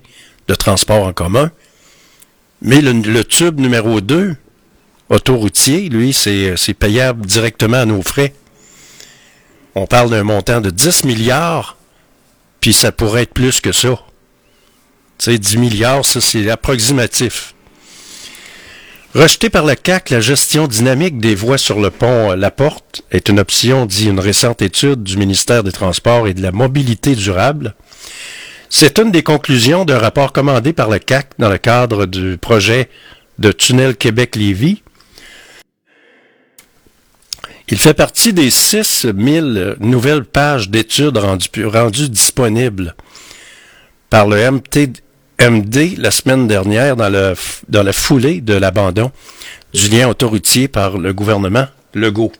de 0.48 0.56
transport 0.56 1.06
en 1.08 1.14
commun. 1.14 1.52
Mais 2.66 2.82
le, 2.82 3.24
tube 3.24 3.60
numéro 3.60 4.02
2, 4.02 4.36
autoroutier, 5.10 5.88
lui, 5.88 6.14
c'est 6.14 6.58
c'est 6.58 6.74
payable 6.74 7.24
directement 7.24 7.78
à 7.78 7.86
nos 7.86 8.02
frais. 8.02 8.34
On 9.76 9.86
parle 9.86 10.10
d'un 10.10 10.24
montant 10.24 10.62
de 10.62 10.72
10 10.72 11.04
milliards, 11.04 11.78
puis 12.62 12.74
ça 12.74 12.92
pourrait 12.92 13.22
être 13.22 13.36
plus 13.36 13.62
que 13.62 13.72
ça. 13.72 14.00
Tu 15.20 15.26
sais, 15.26 15.38
10 15.38 15.58
milliards, 15.58 16.04
ça, 16.04 16.20
c'est 16.20 16.50
approximatif. 16.50 17.54
Rejeté 19.14 19.52
par 19.52 19.64
le 19.64 19.76
CAC, 19.76 20.10
la 20.10 20.20
gestion 20.20 20.68
dynamique 20.68 21.20
des 21.20 21.36
voies 21.36 21.60
sur 21.60 21.80
le 21.80 21.92
pont 21.92 22.32
euh, 22.32 22.36
La 22.36 22.50
Porte 22.50 23.04
est 23.12 23.30
une 23.30 23.40
option, 23.40 23.86
dit 23.86 24.10
une 24.10 24.20
récente 24.20 24.64
étude 24.64 25.04
du 25.04 25.18
ministère 25.18 25.64
des 25.64 25.72
Transports 25.72 26.28
et 26.28 26.34
de 26.34 26.42
la 26.42 26.52
Mobilité 26.52 27.14
durable. 27.14 27.76
C'est 28.78 29.00
une 29.00 29.10
des 29.10 29.24
conclusions 29.24 29.86
d'un 29.86 30.00
rapport 30.00 30.34
commandé 30.34 30.74
par 30.74 30.90
le 30.90 31.00
CAC 31.00 31.30
dans 31.40 31.48
le 31.48 31.58
cadre 31.58 32.06
du 32.06 32.38
projet 32.38 32.90
de 33.40 33.54
tunnel 33.54 33.96
Québec-Lévis. 33.96 34.84
Il 37.70 37.78
fait 37.78 37.94
partie 37.94 38.34
des 38.34 38.50
6000 38.50 39.78
nouvelles 39.80 40.26
pages 40.26 40.70
d'études 40.70 41.16
rendues, 41.16 42.10
disponibles 42.10 42.96
par 44.10 44.28
le 44.28 44.52
MT, 44.52 45.02
MD 45.40 45.96
la 45.98 46.12
semaine 46.12 46.46
dernière 46.46 46.98
dans 46.98 47.08
la 47.08 47.94
foulée 47.94 48.42
de 48.42 48.56
l'abandon 48.56 49.10
du 49.74 49.88
lien 49.88 50.10
autoroutier 50.10 50.68
par 50.68 50.98
le 50.98 51.14
gouvernement 51.14 51.68
Legault. 51.94 52.34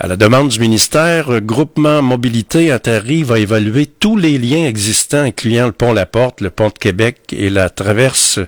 À 0.00 0.06
la 0.06 0.16
demande 0.16 0.48
du 0.48 0.60
ministère, 0.60 1.40
Groupement 1.40 2.02
Mobilité 2.02 2.70
Interi 2.70 3.24
va 3.24 3.40
évaluer 3.40 3.86
tous 3.86 4.16
les 4.16 4.38
liens 4.38 4.66
existants, 4.66 5.22
incluant 5.22 5.66
le 5.66 5.72
pont 5.72 5.92
La 5.92 6.06
Porte, 6.06 6.40
le 6.40 6.50
pont 6.50 6.68
de 6.68 6.78
Québec 6.78 7.18
et 7.32 7.50
la 7.50 7.68
traverse 7.68 8.38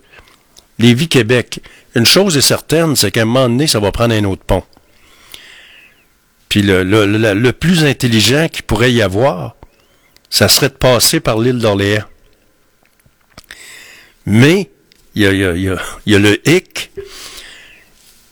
Lévis-Québec. 0.78 1.60
Une 1.96 2.06
chose 2.06 2.36
est 2.36 2.40
certaine, 2.40 2.94
c'est 2.94 3.10
qu'à 3.10 3.22
un 3.22 3.24
moment 3.24 3.48
donné, 3.48 3.66
ça 3.66 3.80
va 3.80 3.90
prendre 3.90 4.14
un 4.14 4.24
autre 4.24 4.44
pont. 4.44 4.62
Puis 6.48 6.62
le, 6.62 6.84
le, 6.84 7.04
le, 7.06 7.34
le 7.34 7.52
plus 7.52 7.84
intelligent 7.84 8.46
qu'il 8.48 8.62
pourrait 8.62 8.92
y 8.92 9.02
avoir, 9.02 9.56
ça 10.30 10.46
serait 10.46 10.68
de 10.68 10.74
passer 10.74 11.18
par 11.18 11.38
l'île 11.38 11.58
d'Orléans. 11.58 12.04
Mais, 14.26 14.70
il 15.16 15.22
y 15.22 15.26
a, 15.26 15.32
y 15.32 15.68
a- 15.68 15.76
y 16.06 16.14
a 16.14 16.18
le 16.18 16.48
hic. 16.48 16.92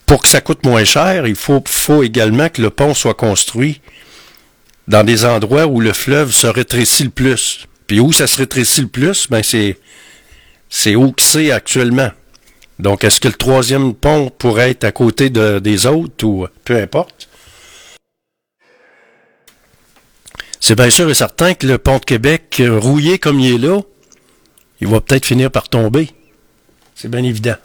Pour 0.08 0.22
que 0.22 0.28
ça 0.28 0.40
coûte 0.40 0.64
moins 0.64 0.84
cher, 0.84 1.26
il 1.26 1.36
faut, 1.36 2.02
également 2.02 2.48
que 2.48 2.62
le 2.62 2.70
pont 2.70 2.94
soit 2.94 3.12
construit 3.12 3.82
dans 4.88 5.04
des 5.04 5.26
endroits 5.26 5.66
où 5.66 5.80
le 5.80 5.92
fleuve 5.92 6.32
se 6.32 6.46
rétrécit 6.46 7.04
le 7.04 7.10
plus. 7.10 7.66
Puis 7.86 8.00
où 8.00 8.10
ça 8.10 8.26
se 8.26 8.38
rétrécit 8.38 8.80
le 8.80 8.88
plus, 8.88 9.28
ben 9.28 9.42
c'est, 9.42 9.78
c'est 10.70 10.96
où 10.96 11.12
que 11.12 11.20
c'est 11.20 11.50
actuellement. 11.50 12.10
Donc, 12.78 13.04
est-ce 13.04 13.20
que 13.20 13.28
le 13.28 13.34
troisième 13.34 13.92
pont 13.92 14.30
pourrait 14.30 14.70
être 14.70 14.84
à 14.84 14.92
côté 14.92 15.28
de- 15.28 15.58
des 15.58 15.84
autres 15.84 16.24
ou 16.24 16.46
peu 16.64 16.80
importe? 16.80 17.28
C'est 20.58 20.74
bien 20.74 20.88
sûr 20.88 21.10
et 21.10 21.14
certain 21.14 21.52
que 21.52 21.66
le 21.66 21.76
pont 21.76 21.98
de 21.98 22.04
Québec, 22.06 22.56
euh, 22.60 22.78
rouillé 22.78 23.18
comme 23.18 23.40
il 23.40 23.54
est 23.56 23.58
là, 23.58 23.80
il 24.80 24.86
va 24.86 25.02
peut-être 25.02 25.26
finir 25.26 25.50
par 25.50 25.68
tomber. 25.68 26.08
C'est 26.94 27.10
bien 27.10 27.22
évident. 27.24 27.56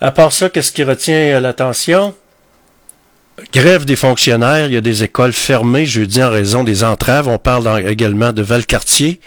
À 0.00 0.10
part 0.12 0.32
ça, 0.32 0.48
qu'est-ce 0.48 0.72
qui 0.72 0.82
retient 0.82 1.14
euh, 1.14 1.40
l'attention? 1.40 2.14
Grève 3.52 3.84
des 3.84 3.96
fonctionnaires, 3.96 4.66
il 4.66 4.72
y 4.72 4.76
a 4.76 4.80
des 4.80 5.02
écoles 5.02 5.32
fermées 5.32 5.84
jeudi 5.84 6.22
en 6.22 6.30
raison 6.30 6.64
des 6.64 6.84
entraves. 6.84 7.28
On 7.28 7.38
parle 7.38 7.86
également 7.86 8.32
de 8.32 8.42
Valcartier. 8.42 9.20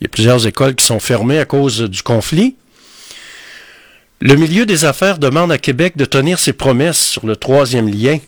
Il 0.00 0.04
y 0.04 0.06
a 0.06 0.08
plusieurs 0.08 0.46
écoles 0.46 0.74
qui 0.76 0.84
sont 0.84 1.00
fermées 1.00 1.38
à 1.38 1.44
cause 1.44 1.82
du 1.82 2.02
conflit. 2.02 2.56
Le 4.20 4.34
milieu 4.36 4.64
des 4.64 4.84
affaires 4.84 5.18
demande 5.18 5.50
à 5.50 5.58
Québec 5.58 5.96
de 5.96 6.04
tenir 6.04 6.38
ses 6.38 6.52
promesses 6.52 7.00
sur 7.00 7.26
le 7.26 7.36
troisième 7.36 7.88
lien. 7.88 8.18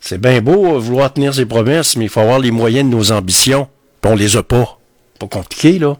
C'est 0.00 0.20
bien 0.20 0.40
beau 0.40 0.74
euh, 0.74 0.78
vouloir 0.78 1.12
tenir 1.12 1.34
ses 1.34 1.46
promesses, 1.46 1.96
mais 1.96 2.06
il 2.06 2.10
faut 2.10 2.20
avoir 2.20 2.40
les 2.40 2.50
moyens 2.50 2.90
de 2.90 2.94
nos 2.94 3.12
ambitions. 3.12 3.68
On 4.04 4.14
les 4.14 4.36
a 4.36 4.42
pas. 4.42 4.78
Pas 5.18 5.26
compliqué, 5.26 5.78
là. 5.78 5.96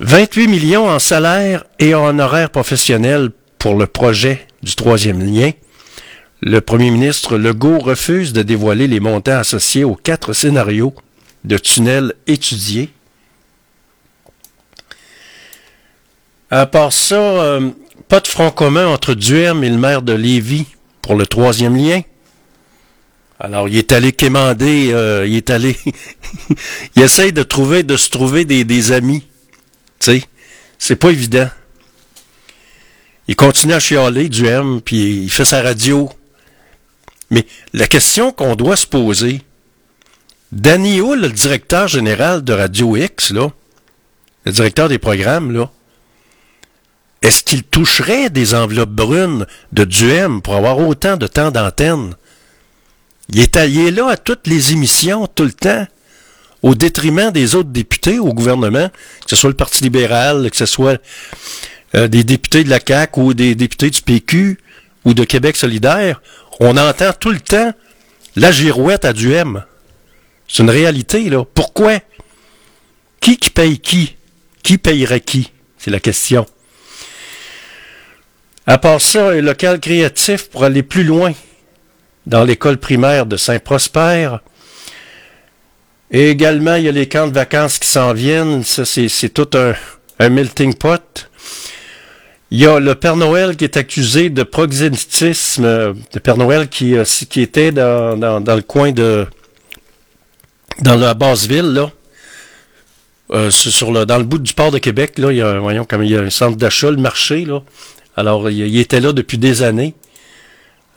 28 0.00 0.48
millions 0.48 0.88
en 0.88 0.98
salaire 0.98 1.64
et 1.78 1.94
en 1.94 2.04
honoraires 2.06 2.50
professionnels 2.50 3.30
pour 3.58 3.76
le 3.76 3.86
projet 3.86 4.46
du 4.62 4.74
troisième 4.74 5.22
lien. 5.22 5.52
Le 6.42 6.60
premier 6.60 6.90
ministre 6.90 7.38
Legault 7.38 7.78
refuse 7.78 8.34
de 8.34 8.42
dévoiler 8.42 8.88
les 8.88 9.00
montants 9.00 9.38
associés 9.38 9.84
aux 9.84 9.94
quatre 9.94 10.34
scénarios 10.34 10.94
de 11.44 11.56
tunnels 11.56 12.12
étudiés. 12.26 12.90
À 16.50 16.66
part 16.66 16.92
ça, 16.92 17.16
euh, 17.16 17.70
pas 18.08 18.20
de 18.20 18.28
front 18.28 18.50
commun 18.50 18.86
entre 18.86 19.14
Duhem 19.14 19.64
et 19.64 19.70
le 19.70 19.78
maire 19.78 20.02
de 20.02 20.12
Lévis 20.12 20.66
pour 21.00 21.14
le 21.14 21.26
troisième 21.26 21.74
lien. 21.74 22.02
Alors, 23.40 23.68
il 23.68 23.76
est 23.78 23.92
allé 23.92 24.12
quémander, 24.12 24.90
euh, 24.92 25.26
il 25.26 25.36
est 25.36 25.50
allé, 25.50 25.76
il 26.96 27.02
essaye 27.02 27.32
de 27.32 27.42
trouver, 27.42 27.82
de 27.82 27.96
se 27.96 28.10
trouver 28.10 28.44
des 28.44 28.92
amis. 28.92 29.24
Tu 29.98 30.22
c'est 30.78 30.96
pas 30.96 31.10
évident. 31.10 31.48
Il 33.28 33.36
continue 33.36 33.72
à 33.72 33.80
chialer, 33.80 34.28
Duhem, 34.28 34.80
puis 34.80 35.24
il 35.24 35.30
fait 35.30 35.44
sa 35.44 35.62
radio. 35.62 36.10
Mais 37.30 37.46
la 37.72 37.86
question 37.86 38.30
qu'on 38.30 38.54
doit 38.54 38.76
se 38.76 38.86
poser, 38.86 39.42
Danny 40.52 41.00
Hull, 41.00 41.20
le 41.20 41.28
directeur 41.30 41.88
général 41.88 42.44
de 42.44 42.52
Radio 42.52 42.96
X, 42.96 43.32
le 43.32 44.52
directeur 44.52 44.88
des 44.88 44.98
programmes, 44.98 45.50
là, 45.50 45.70
est-ce 47.22 47.42
qu'il 47.42 47.64
toucherait 47.64 48.30
des 48.30 48.54
enveloppes 48.54 48.90
brunes 48.90 49.46
de 49.72 49.84
Duhem 49.84 50.40
pour 50.42 50.54
avoir 50.54 50.78
autant 50.78 51.16
de 51.16 51.26
temps 51.26 51.50
d'antenne? 51.50 52.14
Il 53.30 53.40
est, 53.40 53.56
est 53.56 53.90
là 53.90 54.08
à 54.08 54.16
toutes 54.16 54.46
les 54.46 54.72
émissions, 54.72 55.26
tout 55.26 55.42
le 55.42 55.52
temps, 55.52 55.86
au 56.62 56.74
détriment 56.74 57.30
des 57.30 57.54
autres 57.54 57.70
députés 57.70 58.18
au 58.18 58.32
gouvernement, 58.32 58.88
que 58.88 59.30
ce 59.30 59.36
soit 59.36 59.50
le 59.50 59.56
Parti 59.56 59.82
libéral, 59.82 60.50
que 60.50 60.56
ce 60.56 60.66
soit 60.66 61.00
euh, 61.94 62.08
des 62.08 62.24
députés 62.24 62.64
de 62.64 62.70
la 62.70 62.80
CAQ 62.84 63.20
ou 63.20 63.34
des 63.34 63.54
députés 63.54 63.90
du 63.90 64.02
PQ 64.02 64.58
ou 65.04 65.14
de 65.14 65.24
Québec 65.24 65.56
solidaire. 65.56 66.20
On 66.60 66.76
entend 66.76 67.12
tout 67.12 67.30
le 67.30 67.40
temps 67.40 67.72
la 68.34 68.50
girouette 68.50 69.04
à 69.04 69.12
Duhem. 69.12 69.64
C'est 70.48 70.62
une 70.62 70.70
réalité, 70.70 71.28
là. 71.28 71.44
Pourquoi? 71.44 71.98
Qui 73.20 73.36
qui 73.36 73.50
paye 73.50 73.78
qui? 73.78 74.16
Qui 74.62 74.78
payerait 74.78 75.20
qui? 75.20 75.50
C'est 75.78 75.90
la 75.90 76.00
question. 76.00 76.46
À 78.66 78.78
part 78.78 79.00
ça, 79.00 79.30
un 79.30 79.40
local 79.40 79.80
créatif 79.80 80.48
pour 80.50 80.64
aller 80.64 80.82
plus 80.82 81.04
loin 81.04 81.32
dans 82.26 82.42
l'école 82.42 82.78
primaire 82.78 83.26
de 83.26 83.36
Saint-Prosper. 83.36 84.36
Et 86.10 86.30
également, 86.30 86.76
il 86.76 86.84
y 86.84 86.88
a 86.88 86.92
les 86.92 87.08
camps 87.08 87.26
de 87.26 87.32
vacances 87.34 87.78
qui 87.78 87.88
s'en 87.88 88.12
viennent. 88.12 88.62
Ça, 88.62 88.84
c'est, 88.84 89.28
tout 89.28 89.48
un, 89.54 89.74
un 90.18 90.28
melting 90.28 90.74
pot. 90.74 91.28
Il 92.52 92.60
y 92.60 92.66
a 92.66 92.78
le 92.78 92.94
Père 92.94 93.16
Noël 93.16 93.56
qui 93.56 93.64
est 93.64 93.76
accusé 93.76 94.30
de 94.30 94.44
proxénétisme. 94.44 95.64
euh, 95.64 95.94
Le 96.14 96.20
Père 96.20 96.36
Noël 96.36 96.68
qui, 96.68 96.96
euh, 96.96 97.04
qui 97.28 97.40
était 97.40 97.72
dans, 97.72 98.16
dans, 98.16 98.40
dans 98.40 98.54
le 98.54 98.62
coin 98.62 98.92
de... 98.92 99.26
dans 100.80 100.94
la 100.94 101.14
basse 101.14 101.46
ville, 101.46 101.72
là. 101.72 101.90
Euh, 103.32 103.50
sur 103.50 103.90
le, 103.90 104.06
dans 104.06 104.18
le 104.18 104.24
bout 104.24 104.38
du 104.38 104.54
port 104.54 104.70
de 104.70 104.78
Québec, 104.78 105.18
là, 105.18 105.32
il 105.32 105.38
y 105.38 105.42
a, 105.42 105.58
voyons, 105.58 105.84
comme 105.84 106.04
il 106.04 106.12
y 106.12 106.16
a 106.16 106.20
un 106.20 106.30
centre 106.30 106.56
d'achat, 106.56 106.92
le 106.92 106.98
marché, 106.98 107.44
là. 107.44 107.60
Alors, 108.16 108.48
il, 108.48 108.58
il 108.58 108.78
était 108.78 109.00
là 109.00 109.12
depuis 109.12 109.38
des 109.38 109.64
années. 109.64 109.94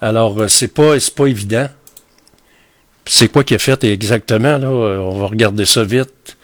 Alors, 0.02 0.40
euh, 0.40 0.48
c'est 0.48 0.68
pas, 0.68 1.00
c'est 1.00 1.16
pas 1.16 1.26
évident. 1.26 1.68
C'est 3.06 3.32
quoi 3.32 3.44
qu'il 3.44 3.56
a 3.56 3.60
fait 3.60 3.84
exactement, 3.84 4.58
là? 4.58 4.68
Euh, 4.68 4.98
On 5.00 5.20
va 5.20 5.28
regarder 5.28 5.66
ça 5.66 5.84
vite. 5.84 6.38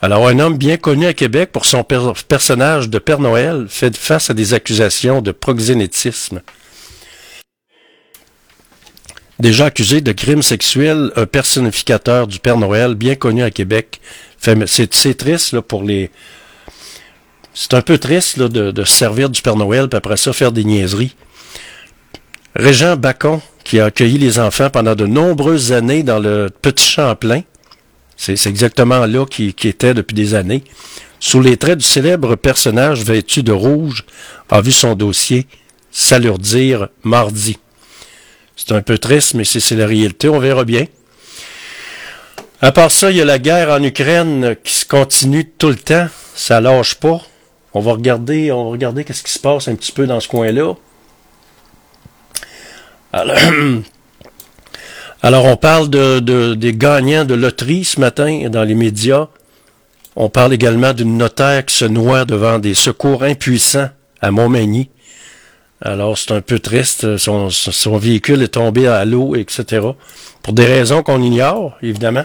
Alors, 0.00 0.28
un 0.28 0.38
homme 0.38 0.58
bien 0.58 0.76
connu 0.76 1.06
à 1.06 1.14
Québec 1.14 1.50
pour 1.52 1.64
son 1.64 1.82
per- 1.84 2.12
personnage 2.28 2.90
de 2.90 2.98
Père 2.98 3.20
Noël 3.20 3.66
fait 3.68 3.96
face 3.96 4.28
à 4.30 4.34
des 4.34 4.52
accusations 4.52 5.22
de 5.22 5.30
proxénétisme. 5.32 6.42
Déjà 9.38 9.66
accusé 9.66 10.00
de 10.00 10.12
crime 10.12 10.42
sexuel, 10.42 11.10
un 11.16 11.26
personnificateur 11.26 12.26
du 12.26 12.38
Père 12.38 12.56
Noël 12.56 12.94
bien 12.94 13.14
connu 13.14 13.42
à 13.42 13.50
Québec. 13.50 14.00
C'est 14.66 15.16
triste 15.16 15.52
là, 15.52 15.62
pour 15.62 15.82
les... 15.82 16.10
C'est 17.52 17.74
un 17.74 17.82
peu 17.82 17.98
triste 17.98 18.36
là, 18.36 18.48
de, 18.48 18.70
de 18.72 18.84
se 18.84 18.92
servir 18.92 19.30
du 19.30 19.40
Père 19.40 19.56
Noël, 19.56 19.88
puis 19.88 19.96
après 19.96 20.16
ça, 20.16 20.32
faire 20.32 20.52
des 20.52 20.64
niaiseries. 20.64 21.14
Régent 22.54 22.96
Bacon, 22.96 23.40
qui 23.64 23.80
a 23.80 23.86
accueilli 23.86 24.16
les 24.16 24.38
enfants 24.38 24.70
pendant 24.70 24.94
de 24.94 25.06
nombreuses 25.06 25.72
années 25.72 26.04
dans 26.04 26.20
le 26.20 26.50
Petit 26.62 26.88
Champlain, 26.88 27.42
c'est 28.16 28.46
exactement 28.46 29.06
là 29.06 29.26
qu'il 29.26 29.48
était 29.48 29.92
depuis 29.92 30.14
des 30.14 30.34
années, 30.34 30.62
sous 31.18 31.40
les 31.40 31.56
traits 31.56 31.78
du 31.78 31.84
célèbre 31.84 32.36
personnage 32.36 33.02
vêtu 33.02 33.42
de 33.42 33.50
rouge, 33.50 34.04
a 34.50 34.60
vu 34.60 34.70
son 34.70 34.94
dossier 34.94 35.48
s'alourdir 35.90 36.88
mardi. 37.02 37.58
C'est 38.54 38.70
un 38.70 38.82
peu 38.82 38.98
triste, 38.98 39.34
mais 39.34 39.44
c'est 39.44 39.58
c'est 39.58 39.74
la 39.74 39.86
réalité, 39.86 40.28
on 40.28 40.38
verra 40.38 40.64
bien. 40.64 40.86
À 42.60 42.70
part 42.70 42.92
ça, 42.92 43.10
il 43.10 43.16
y 43.16 43.20
a 43.20 43.24
la 43.24 43.40
guerre 43.40 43.70
en 43.70 43.82
Ukraine 43.82 44.54
qui 44.62 44.74
se 44.74 44.86
continue 44.86 45.44
tout 45.44 45.70
le 45.70 45.74
temps, 45.74 46.06
ça 46.36 46.60
lâche 46.60 46.94
pas. 46.94 47.20
On 47.72 47.80
va 47.80 47.92
regarder, 47.92 48.52
on 48.52 48.66
va 48.66 48.70
regarder 48.70 49.02
qu'est-ce 49.02 49.24
qui 49.24 49.32
se 49.32 49.40
passe 49.40 49.66
un 49.66 49.74
petit 49.74 49.90
peu 49.90 50.06
dans 50.06 50.20
ce 50.20 50.28
coin-là. 50.28 50.74
Alors, 55.22 55.44
on 55.46 55.56
parle 55.56 55.88
de, 55.88 56.18
de- 56.20 56.54
des 56.54 56.74
gagnants 56.74 57.24
de 57.24 57.34
loterie 57.34 57.84
ce 57.84 58.00
matin 58.00 58.48
dans 58.50 58.64
les 58.64 58.74
médias. 58.74 59.28
On 60.16 60.28
parle 60.28 60.52
également 60.52 60.92
d'une 60.92 61.16
notaire 61.16 61.64
qui 61.64 61.74
se 61.76 61.84
noie 61.84 62.24
devant 62.24 62.58
des 62.58 62.74
secours 62.74 63.22
impuissants 63.22 63.88
à 64.20 64.30
Montmagny. 64.30 64.90
Alors, 65.80 66.18
c'est 66.18 66.32
un 66.32 66.40
peu 66.40 66.58
triste. 66.58 67.16
Son, 67.16 67.50
son 67.50 67.96
véhicule 67.98 68.42
est 68.42 68.48
tombé 68.48 68.86
à 68.86 69.04
l'eau, 69.04 69.34
etc. 69.34 69.86
Pour 70.42 70.52
des 70.52 70.66
raisons 70.66 71.02
qu'on 71.02 71.22
ignore, 71.22 71.76
évidemment. 71.82 72.24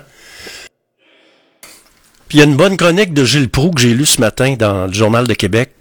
Puis 2.27 2.37
il 2.37 2.41
y 2.41 2.43
a 2.43 2.45
une 2.45 2.57
bonne 2.57 2.77
chronique 2.77 3.13
de 3.13 3.25
Gilles 3.25 3.49
Proux 3.49 3.71
que 3.71 3.81
j'ai 3.81 3.93
lue 3.93 4.05
ce 4.05 4.21
matin 4.21 4.55
dans 4.57 4.85
le 4.87 4.93
Journal 4.93 5.25
de 5.27 5.33
Québec. 5.33 5.71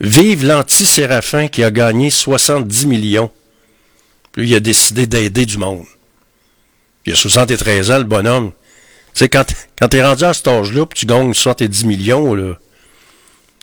Vive 0.00 0.44
l'anti-séraphin 0.46 1.48
qui 1.48 1.62
a 1.64 1.70
gagné 1.70 2.10
70 2.10 2.86
millions. 2.86 3.30
Lui, 4.36 4.50
il 4.50 4.54
a 4.54 4.60
décidé 4.60 5.06
d'aider 5.06 5.46
du 5.46 5.58
monde. 5.58 5.84
Il 7.06 7.12
a 7.12 7.16
73 7.16 7.90
ans, 7.90 7.98
le 7.98 8.04
bonhomme. 8.04 8.52
Tu 9.14 9.20
sais, 9.20 9.28
quand, 9.28 9.44
quand 9.78 9.88
t'es 9.88 10.04
rendu 10.04 10.24
à 10.24 10.34
cet 10.34 10.48
âge-là, 10.48 10.86
puis 10.86 11.00
tu 11.00 11.06
gagnes 11.06 11.32
70 11.32 11.84
millions, 11.84 12.34
là, 12.34 12.54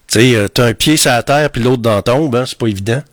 tu 0.07 0.19
sais, 0.19 0.35
euh, 0.35 0.47
t'as 0.47 0.65
un 0.65 0.73
pied 0.73 0.97
sur 0.97 1.11
la 1.11 1.23
terre 1.23 1.49
puis 1.49 1.61
l'autre 1.61 1.81
dans 1.81 1.95
la 1.95 2.01
tombe, 2.01 2.35
hein, 2.35 2.45
c'est 2.47 2.57
pas 2.57 2.67
évident. 2.67 3.03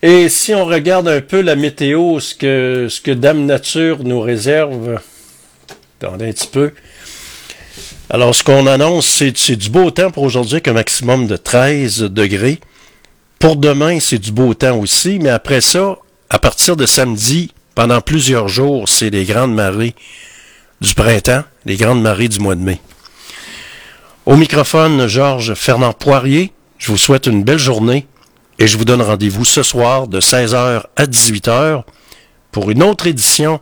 Et 0.00 0.28
si 0.28 0.54
on 0.54 0.64
regarde 0.64 1.08
un 1.08 1.20
peu 1.20 1.40
la 1.40 1.56
météo, 1.56 2.20
ce 2.20 2.34
que, 2.34 2.86
ce 2.88 3.00
que 3.00 3.10
Dame 3.10 3.46
Nature 3.46 4.04
nous 4.04 4.20
réserve, 4.20 5.00
attendez 6.00 6.28
un 6.28 6.32
petit 6.32 6.46
peu. 6.46 6.72
Alors, 8.10 8.34
ce 8.34 8.44
qu'on 8.44 8.66
annonce, 8.66 9.06
c'est 9.06 9.36
c'est 9.36 9.56
du 9.56 9.70
beau 9.70 9.90
temps 9.90 10.10
pour 10.10 10.22
aujourd'hui, 10.22 10.54
avec 10.54 10.68
un 10.68 10.72
maximum 10.72 11.26
de 11.26 11.36
13 11.36 12.02
degrés. 12.04 12.60
Pour 13.38 13.56
demain, 13.56 14.00
c'est 14.00 14.18
du 14.18 14.32
beau 14.32 14.52
temps 14.54 14.76
aussi, 14.78 15.18
mais 15.20 15.28
après 15.30 15.60
ça, 15.60 15.96
à 16.28 16.38
partir 16.38 16.76
de 16.76 16.86
samedi, 16.86 17.52
pendant 17.74 18.00
plusieurs 18.00 18.48
jours, 18.48 18.88
c'est 18.88 19.10
les 19.10 19.24
grandes 19.24 19.54
marées 19.54 19.94
du 20.80 20.94
printemps, 20.94 21.44
les 21.64 21.76
grandes 21.76 22.02
marées 22.02 22.28
du 22.28 22.40
mois 22.40 22.56
de 22.56 22.62
mai. 22.62 22.80
Au 24.26 24.36
microphone, 24.36 25.06
Georges 25.06 25.54
Fernand 25.54 25.92
Poirier, 25.92 26.52
je 26.78 26.90
vous 26.90 26.98
souhaite 26.98 27.26
une 27.26 27.44
belle 27.44 27.58
journée 27.58 28.06
et 28.58 28.66
je 28.66 28.76
vous 28.76 28.84
donne 28.84 29.02
rendez-vous 29.02 29.44
ce 29.44 29.62
soir 29.62 30.08
de 30.08 30.20
16h 30.20 30.82
à 30.96 31.06
18h 31.06 31.84
pour 32.50 32.70
une 32.70 32.82
autre 32.82 33.06
édition 33.06 33.60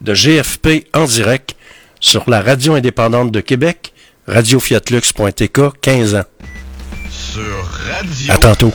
de 0.00 0.14
GFP 0.14 0.86
en 0.94 1.04
direct 1.04 1.54
sur 2.00 2.28
la 2.28 2.40
radio 2.40 2.74
indépendante 2.74 3.30
de 3.30 3.40
Québec, 3.40 3.92
radiofiatlux.tk, 4.26 5.60
15 5.80 6.14
ans. 6.14 6.24
Sur 7.10 7.42
radio. 7.90 8.32
À 8.32 8.38
tantôt. 8.38 8.72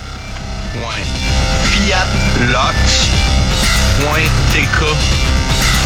fiatlox.tk. 3.97 4.79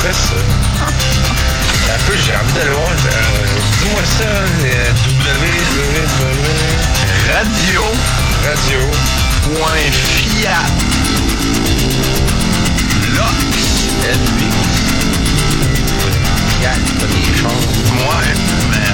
Fais 0.02 0.14
ça. 0.14 0.36
Un 1.94 2.00
peu, 2.08 2.14
j'ai 2.18 2.34
envie 2.36 2.54
d'aller 2.54 2.72
voir. 2.72 2.90
euh, 2.90 2.96
Dis-moi 3.84 4.04
ça. 4.06 4.24
euh, 4.24 4.94
www. 5.08 5.46
Radio. 7.34 7.82
Radio. 8.46 8.82
Point 9.44 9.92
fiat. 9.92 10.66
Lox. 13.16 13.32
Fiat, 16.50 16.80
pas 17.00 17.08
des 17.08 17.26
choses. 17.38 17.68
Ouais, 17.94 18.32
mais 18.70 18.90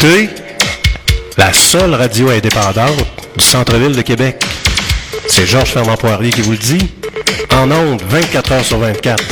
écoutez 0.00 0.30
la 1.36 1.52
seule 1.52 1.94
radio 1.94 2.30
indépendante 2.30 3.04
du 3.36 3.44
centre-ville 3.44 3.94
de 3.94 4.02
Québec. 4.02 4.42
C'est 5.28 5.46
Georges 5.46 5.70
Fernand 5.70 5.96
Poirier 5.96 6.30
qui 6.30 6.40
vous 6.40 6.52
le 6.52 6.56
dit. 6.56 6.90
En 7.52 7.70
ondes, 7.70 8.02
24 8.02 8.52
heures 8.52 8.64
sur 8.64 8.78
24. 8.78 9.22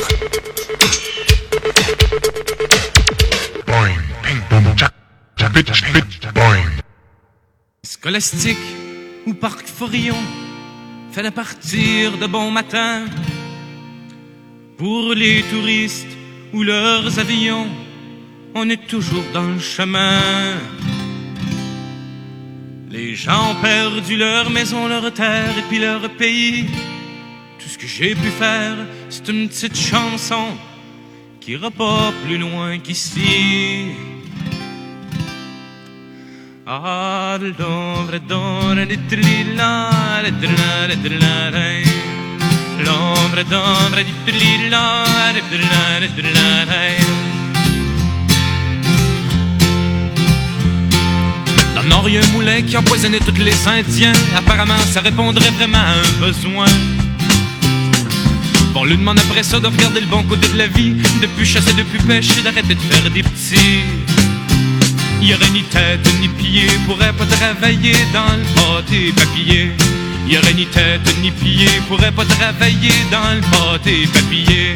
Scolastique 7.83 8.59
ou 9.27 9.35
Parc 9.35 9.67
Forillon 9.67 10.17
fallait 11.13 11.31
partir 11.31 12.19
de 12.19 12.27
bon 12.27 12.51
matin 12.51 13.05
pour 14.77 15.15
les 15.15 15.43
touristes 15.45 16.07
ou 16.53 16.63
leurs 16.63 17.19
avions. 17.19 17.69
On 18.61 18.69
est 18.71 18.89
toujours 18.89 19.23
dans 19.33 19.51
le 19.55 19.61
chemin. 19.61 20.19
Les 22.91 23.15
gens 23.15 23.53
ont 23.53 23.63
perdu 23.63 24.17
leur 24.17 24.51
maison, 24.51 24.89
leur 24.89 25.15
terre 25.15 25.57
et 25.57 25.63
puis 25.69 25.79
leur 25.79 26.11
pays. 26.17 26.67
Tout 27.61 27.69
ce 27.69 27.79
que 27.79 27.87
j'ai 27.87 28.17
pu 28.17 28.31
faire, 28.31 28.75
c'est 29.11 29.29
une 29.29 29.49
petite 29.49 29.77
chanson 29.77 30.47
qui 31.39 31.53
ira 31.53 31.71
pas 31.71 32.13
plus 32.25 32.37
loin 32.37 32.81
qu'ici. 32.81 33.93
Qui 52.67 52.77
empoisonnait 52.77 53.21
tous 53.21 53.41
les 53.41 53.69
Indiens. 53.69 54.13
Apparemment, 54.37 54.77
ça 54.91 55.01
répondrait 55.01 55.51
vraiment 55.53 55.79
à 55.79 55.93
un 55.93 56.27
besoin. 56.27 56.67
Bon, 58.75 58.85
lui 58.85 58.97
demande 58.97 59.19
après 59.21 59.45
ça 59.45 59.61
de 59.61 59.69
regarder 59.69 60.01
le 60.01 60.07
bon 60.07 60.23
côté 60.25 60.49
de 60.49 60.59
la 60.59 60.67
vie, 60.67 60.95
de 61.23 61.27
plus 61.29 61.47
chasser, 61.47 61.73
de 61.73 61.85
plus 61.85 62.01
pêcher, 62.01 62.43
d'arrêter 62.43 62.75
de 62.75 62.81
faire 62.81 63.11
des 63.11 63.23
petits. 63.23 63.85
Il 65.23 65.33
aurait 65.35 65.51
ni 65.51 65.63
tête 65.63 66.07
ni 66.21 66.29
pied, 66.29 66.67
pourrait 66.85 67.13
pas 67.13 67.27
travailler 67.27 67.95
dans 68.13 68.37
le 68.37 68.45
pâté 68.55 69.13
papier. 69.13 69.71
Il 70.29 70.37
aurait 70.37 70.55
ni 70.55 70.67
tête 70.67 71.17
ni 71.23 71.31
pied, 71.31 71.69
pourrait 71.87 72.13
pas 72.13 72.25
travailler 72.25 72.93
dans 73.11 73.35
le 73.35 73.41
pâté 73.41 74.07
papier. 74.13 74.75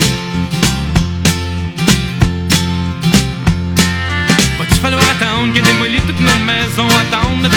Falloir 4.83 5.03
attendre 5.15 5.53
démolit 5.53 6.01
toute 6.01 6.19
notre 6.19 6.45
maison, 6.45 6.87
attendre 7.05 7.49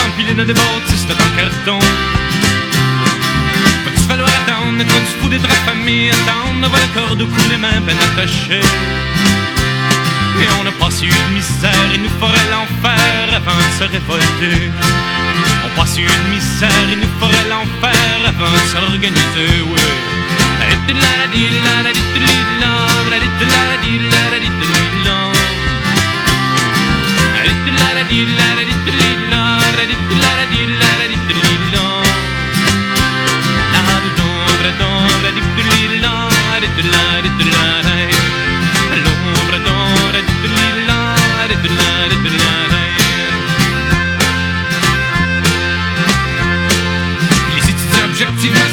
dans. 1.66 1.80
Va-tu 3.84 4.04
falloir 4.08 4.30
attendre 4.42 4.84
fous 5.20 5.30
des 5.30 5.40
draps 5.40 5.66
famille, 5.66 6.12
attendre 6.12 6.70
le 7.50 7.58
mains 7.58 7.82
ben 7.86 7.98
attachées. 8.08 8.70
Et 10.42 10.48
on 10.60 10.68
a 10.68 10.74
passé 10.74 11.06
une 11.08 11.34
misère, 11.34 11.88
il 11.96 12.02
nous 12.04 12.16
ferait 12.22 12.48
l'enfer 12.54 13.26
avant 13.40 13.58
de 13.58 13.72
se 13.80 13.86
révolter. 13.94 14.72
On 15.66 15.70
passe 15.80 15.98
une 15.98 16.28
misère, 16.30 16.86
il 16.94 17.00
nous 17.00 17.14
ferait 17.20 17.48
l'enfer 17.50 18.18
avant 18.32 18.52
de 18.52 18.66
s'organiser, 18.72 19.62
ouais. 19.72 20.06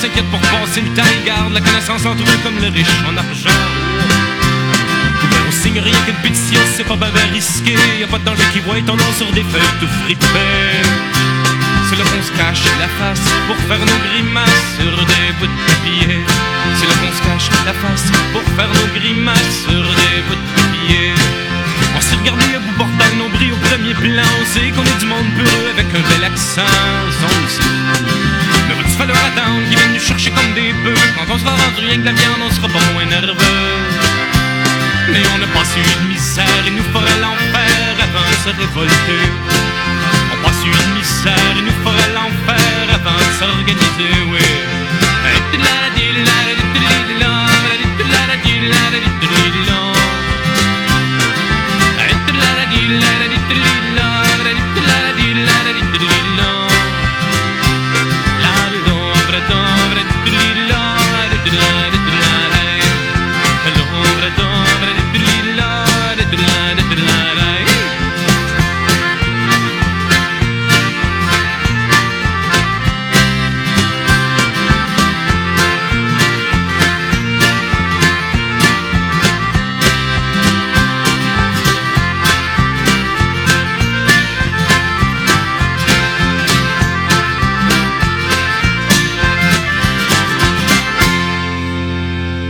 S'inquiètent 0.02 0.30
pour 0.30 0.40
passer 0.40 0.82
la 1.52 1.60
connaissance 1.60 2.04
entre 2.06 2.22
eux 2.22 2.38
comme 2.42 2.58
le 2.60 2.68
riche 2.68 2.88
en 3.06 3.16
argent. 3.16 3.60
On 5.46 5.52
signe 5.52 5.78
rien 5.78 5.96
qu'une 6.04 6.16
pétition, 6.16 6.60
c'est 6.82 6.98
pas 6.98 7.10
bien 7.10 7.32
risqué. 7.32 7.76
Y'a 8.00 8.06
pas 8.06 8.18
de 8.18 8.24
danger 8.24 8.42
qui 8.52 8.60
voit 8.60 8.80
ton 8.86 8.96
sur 9.16 9.30
des 9.32 9.42
feuilles 9.42 9.76
tout 9.80 9.92
fripées 10.04 10.82
C'est 11.88 11.96
là 11.96 12.04
qu'on 12.04 12.22
se 12.22 12.32
cache 12.32 12.64
la 12.80 12.88
face 12.98 13.26
pour 13.46 13.56
faire 13.68 13.78
nos 13.78 14.00
grimaces 14.08 14.66
sur 14.78 14.90
des 14.90 15.28
bouts 15.38 15.46
de 15.46 15.58
papier 15.66 16.20
C'est 16.76 16.86
là 16.86 16.94
qu'on 17.00 17.12
se 17.16 17.22
cache 17.22 17.50
la 17.66 17.74
face 17.74 18.10
pour 18.32 18.42
faire 18.56 18.68
nos 18.68 18.98
grimaces 18.98 19.56
sur 19.64 19.82
des 19.82 20.16
bouts 20.26 20.40
de 20.42 20.48
papier 20.56 21.14
on 21.94 22.00
s'est 22.00 22.14
regardé 22.16 22.44
à 22.54 22.58
bout 22.58 22.72
portant 22.78 23.16
nos 23.18 23.28
bris 23.28 23.52
au 23.52 23.56
premier 23.56 23.92
plan. 23.92 24.22
On 24.40 24.46
sait 24.46 24.70
qu'on 24.70 24.84
est 24.84 24.98
du 25.00 25.06
monde 25.06 25.26
peureux 25.36 25.68
avec 25.74 25.86
un 25.92 26.00
bel 26.08 26.24
accent 26.24 26.62
On 26.62 27.42
le 27.42 27.48
sait. 27.48 27.62
Mais 28.68 28.74
va-tu 28.74 28.96
falloir 28.96 29.18
attendre 29.18 29.60
qu'ils 29.68 29.76
viennent 29.76 29.92
nous 29.92 30.00
chercher 30.00 30.30
comme 30.30 30.54
des 30.54 30.72
bœufs? 30.84 30.94
Quand 31.16 31.34
on 31.34 31.38
sera 31.38 31.50
rendu 31.50 31.84
rien 31.84 31.98
que 31.98 32.04
la 32.06 32.12
viande, 32.12 32.40
on 32.48 32.54
sera 32.54 32.68
pas 32.68 32.92
moins 32.94 33.04
nerveux 33.04 33.91
mais 35.12 35.22
on 35.34 35.38
n'a 35.38 35.46
pas 35.48 35.64
su 35.64 35.78
une 35.78 36.08
misère, 36.08 36.62
il 36.66 36.74
nous 36.74 36.82
ferait 36.84 37.20
l'enfer 37.20 37.96
avant 38.00 38.26
de 38.30 38.36
se 38.44 38.48
révolter. 38.60 39.24
On 40.32 40.36
n'a 40.36 40.42
pas 40.42 40.54
su 40.60 40.70
de 40.70 40.94
misère, 40.98 41.54
il 41.54 41.64
nous 41.64 41.78
ferait 41.84 42.12
l'enfer 42.14 42.88
avant 42.94 43.18
de 43.18 43.32
s'organiser, 43.38 44.14
oui. 44.32 44.71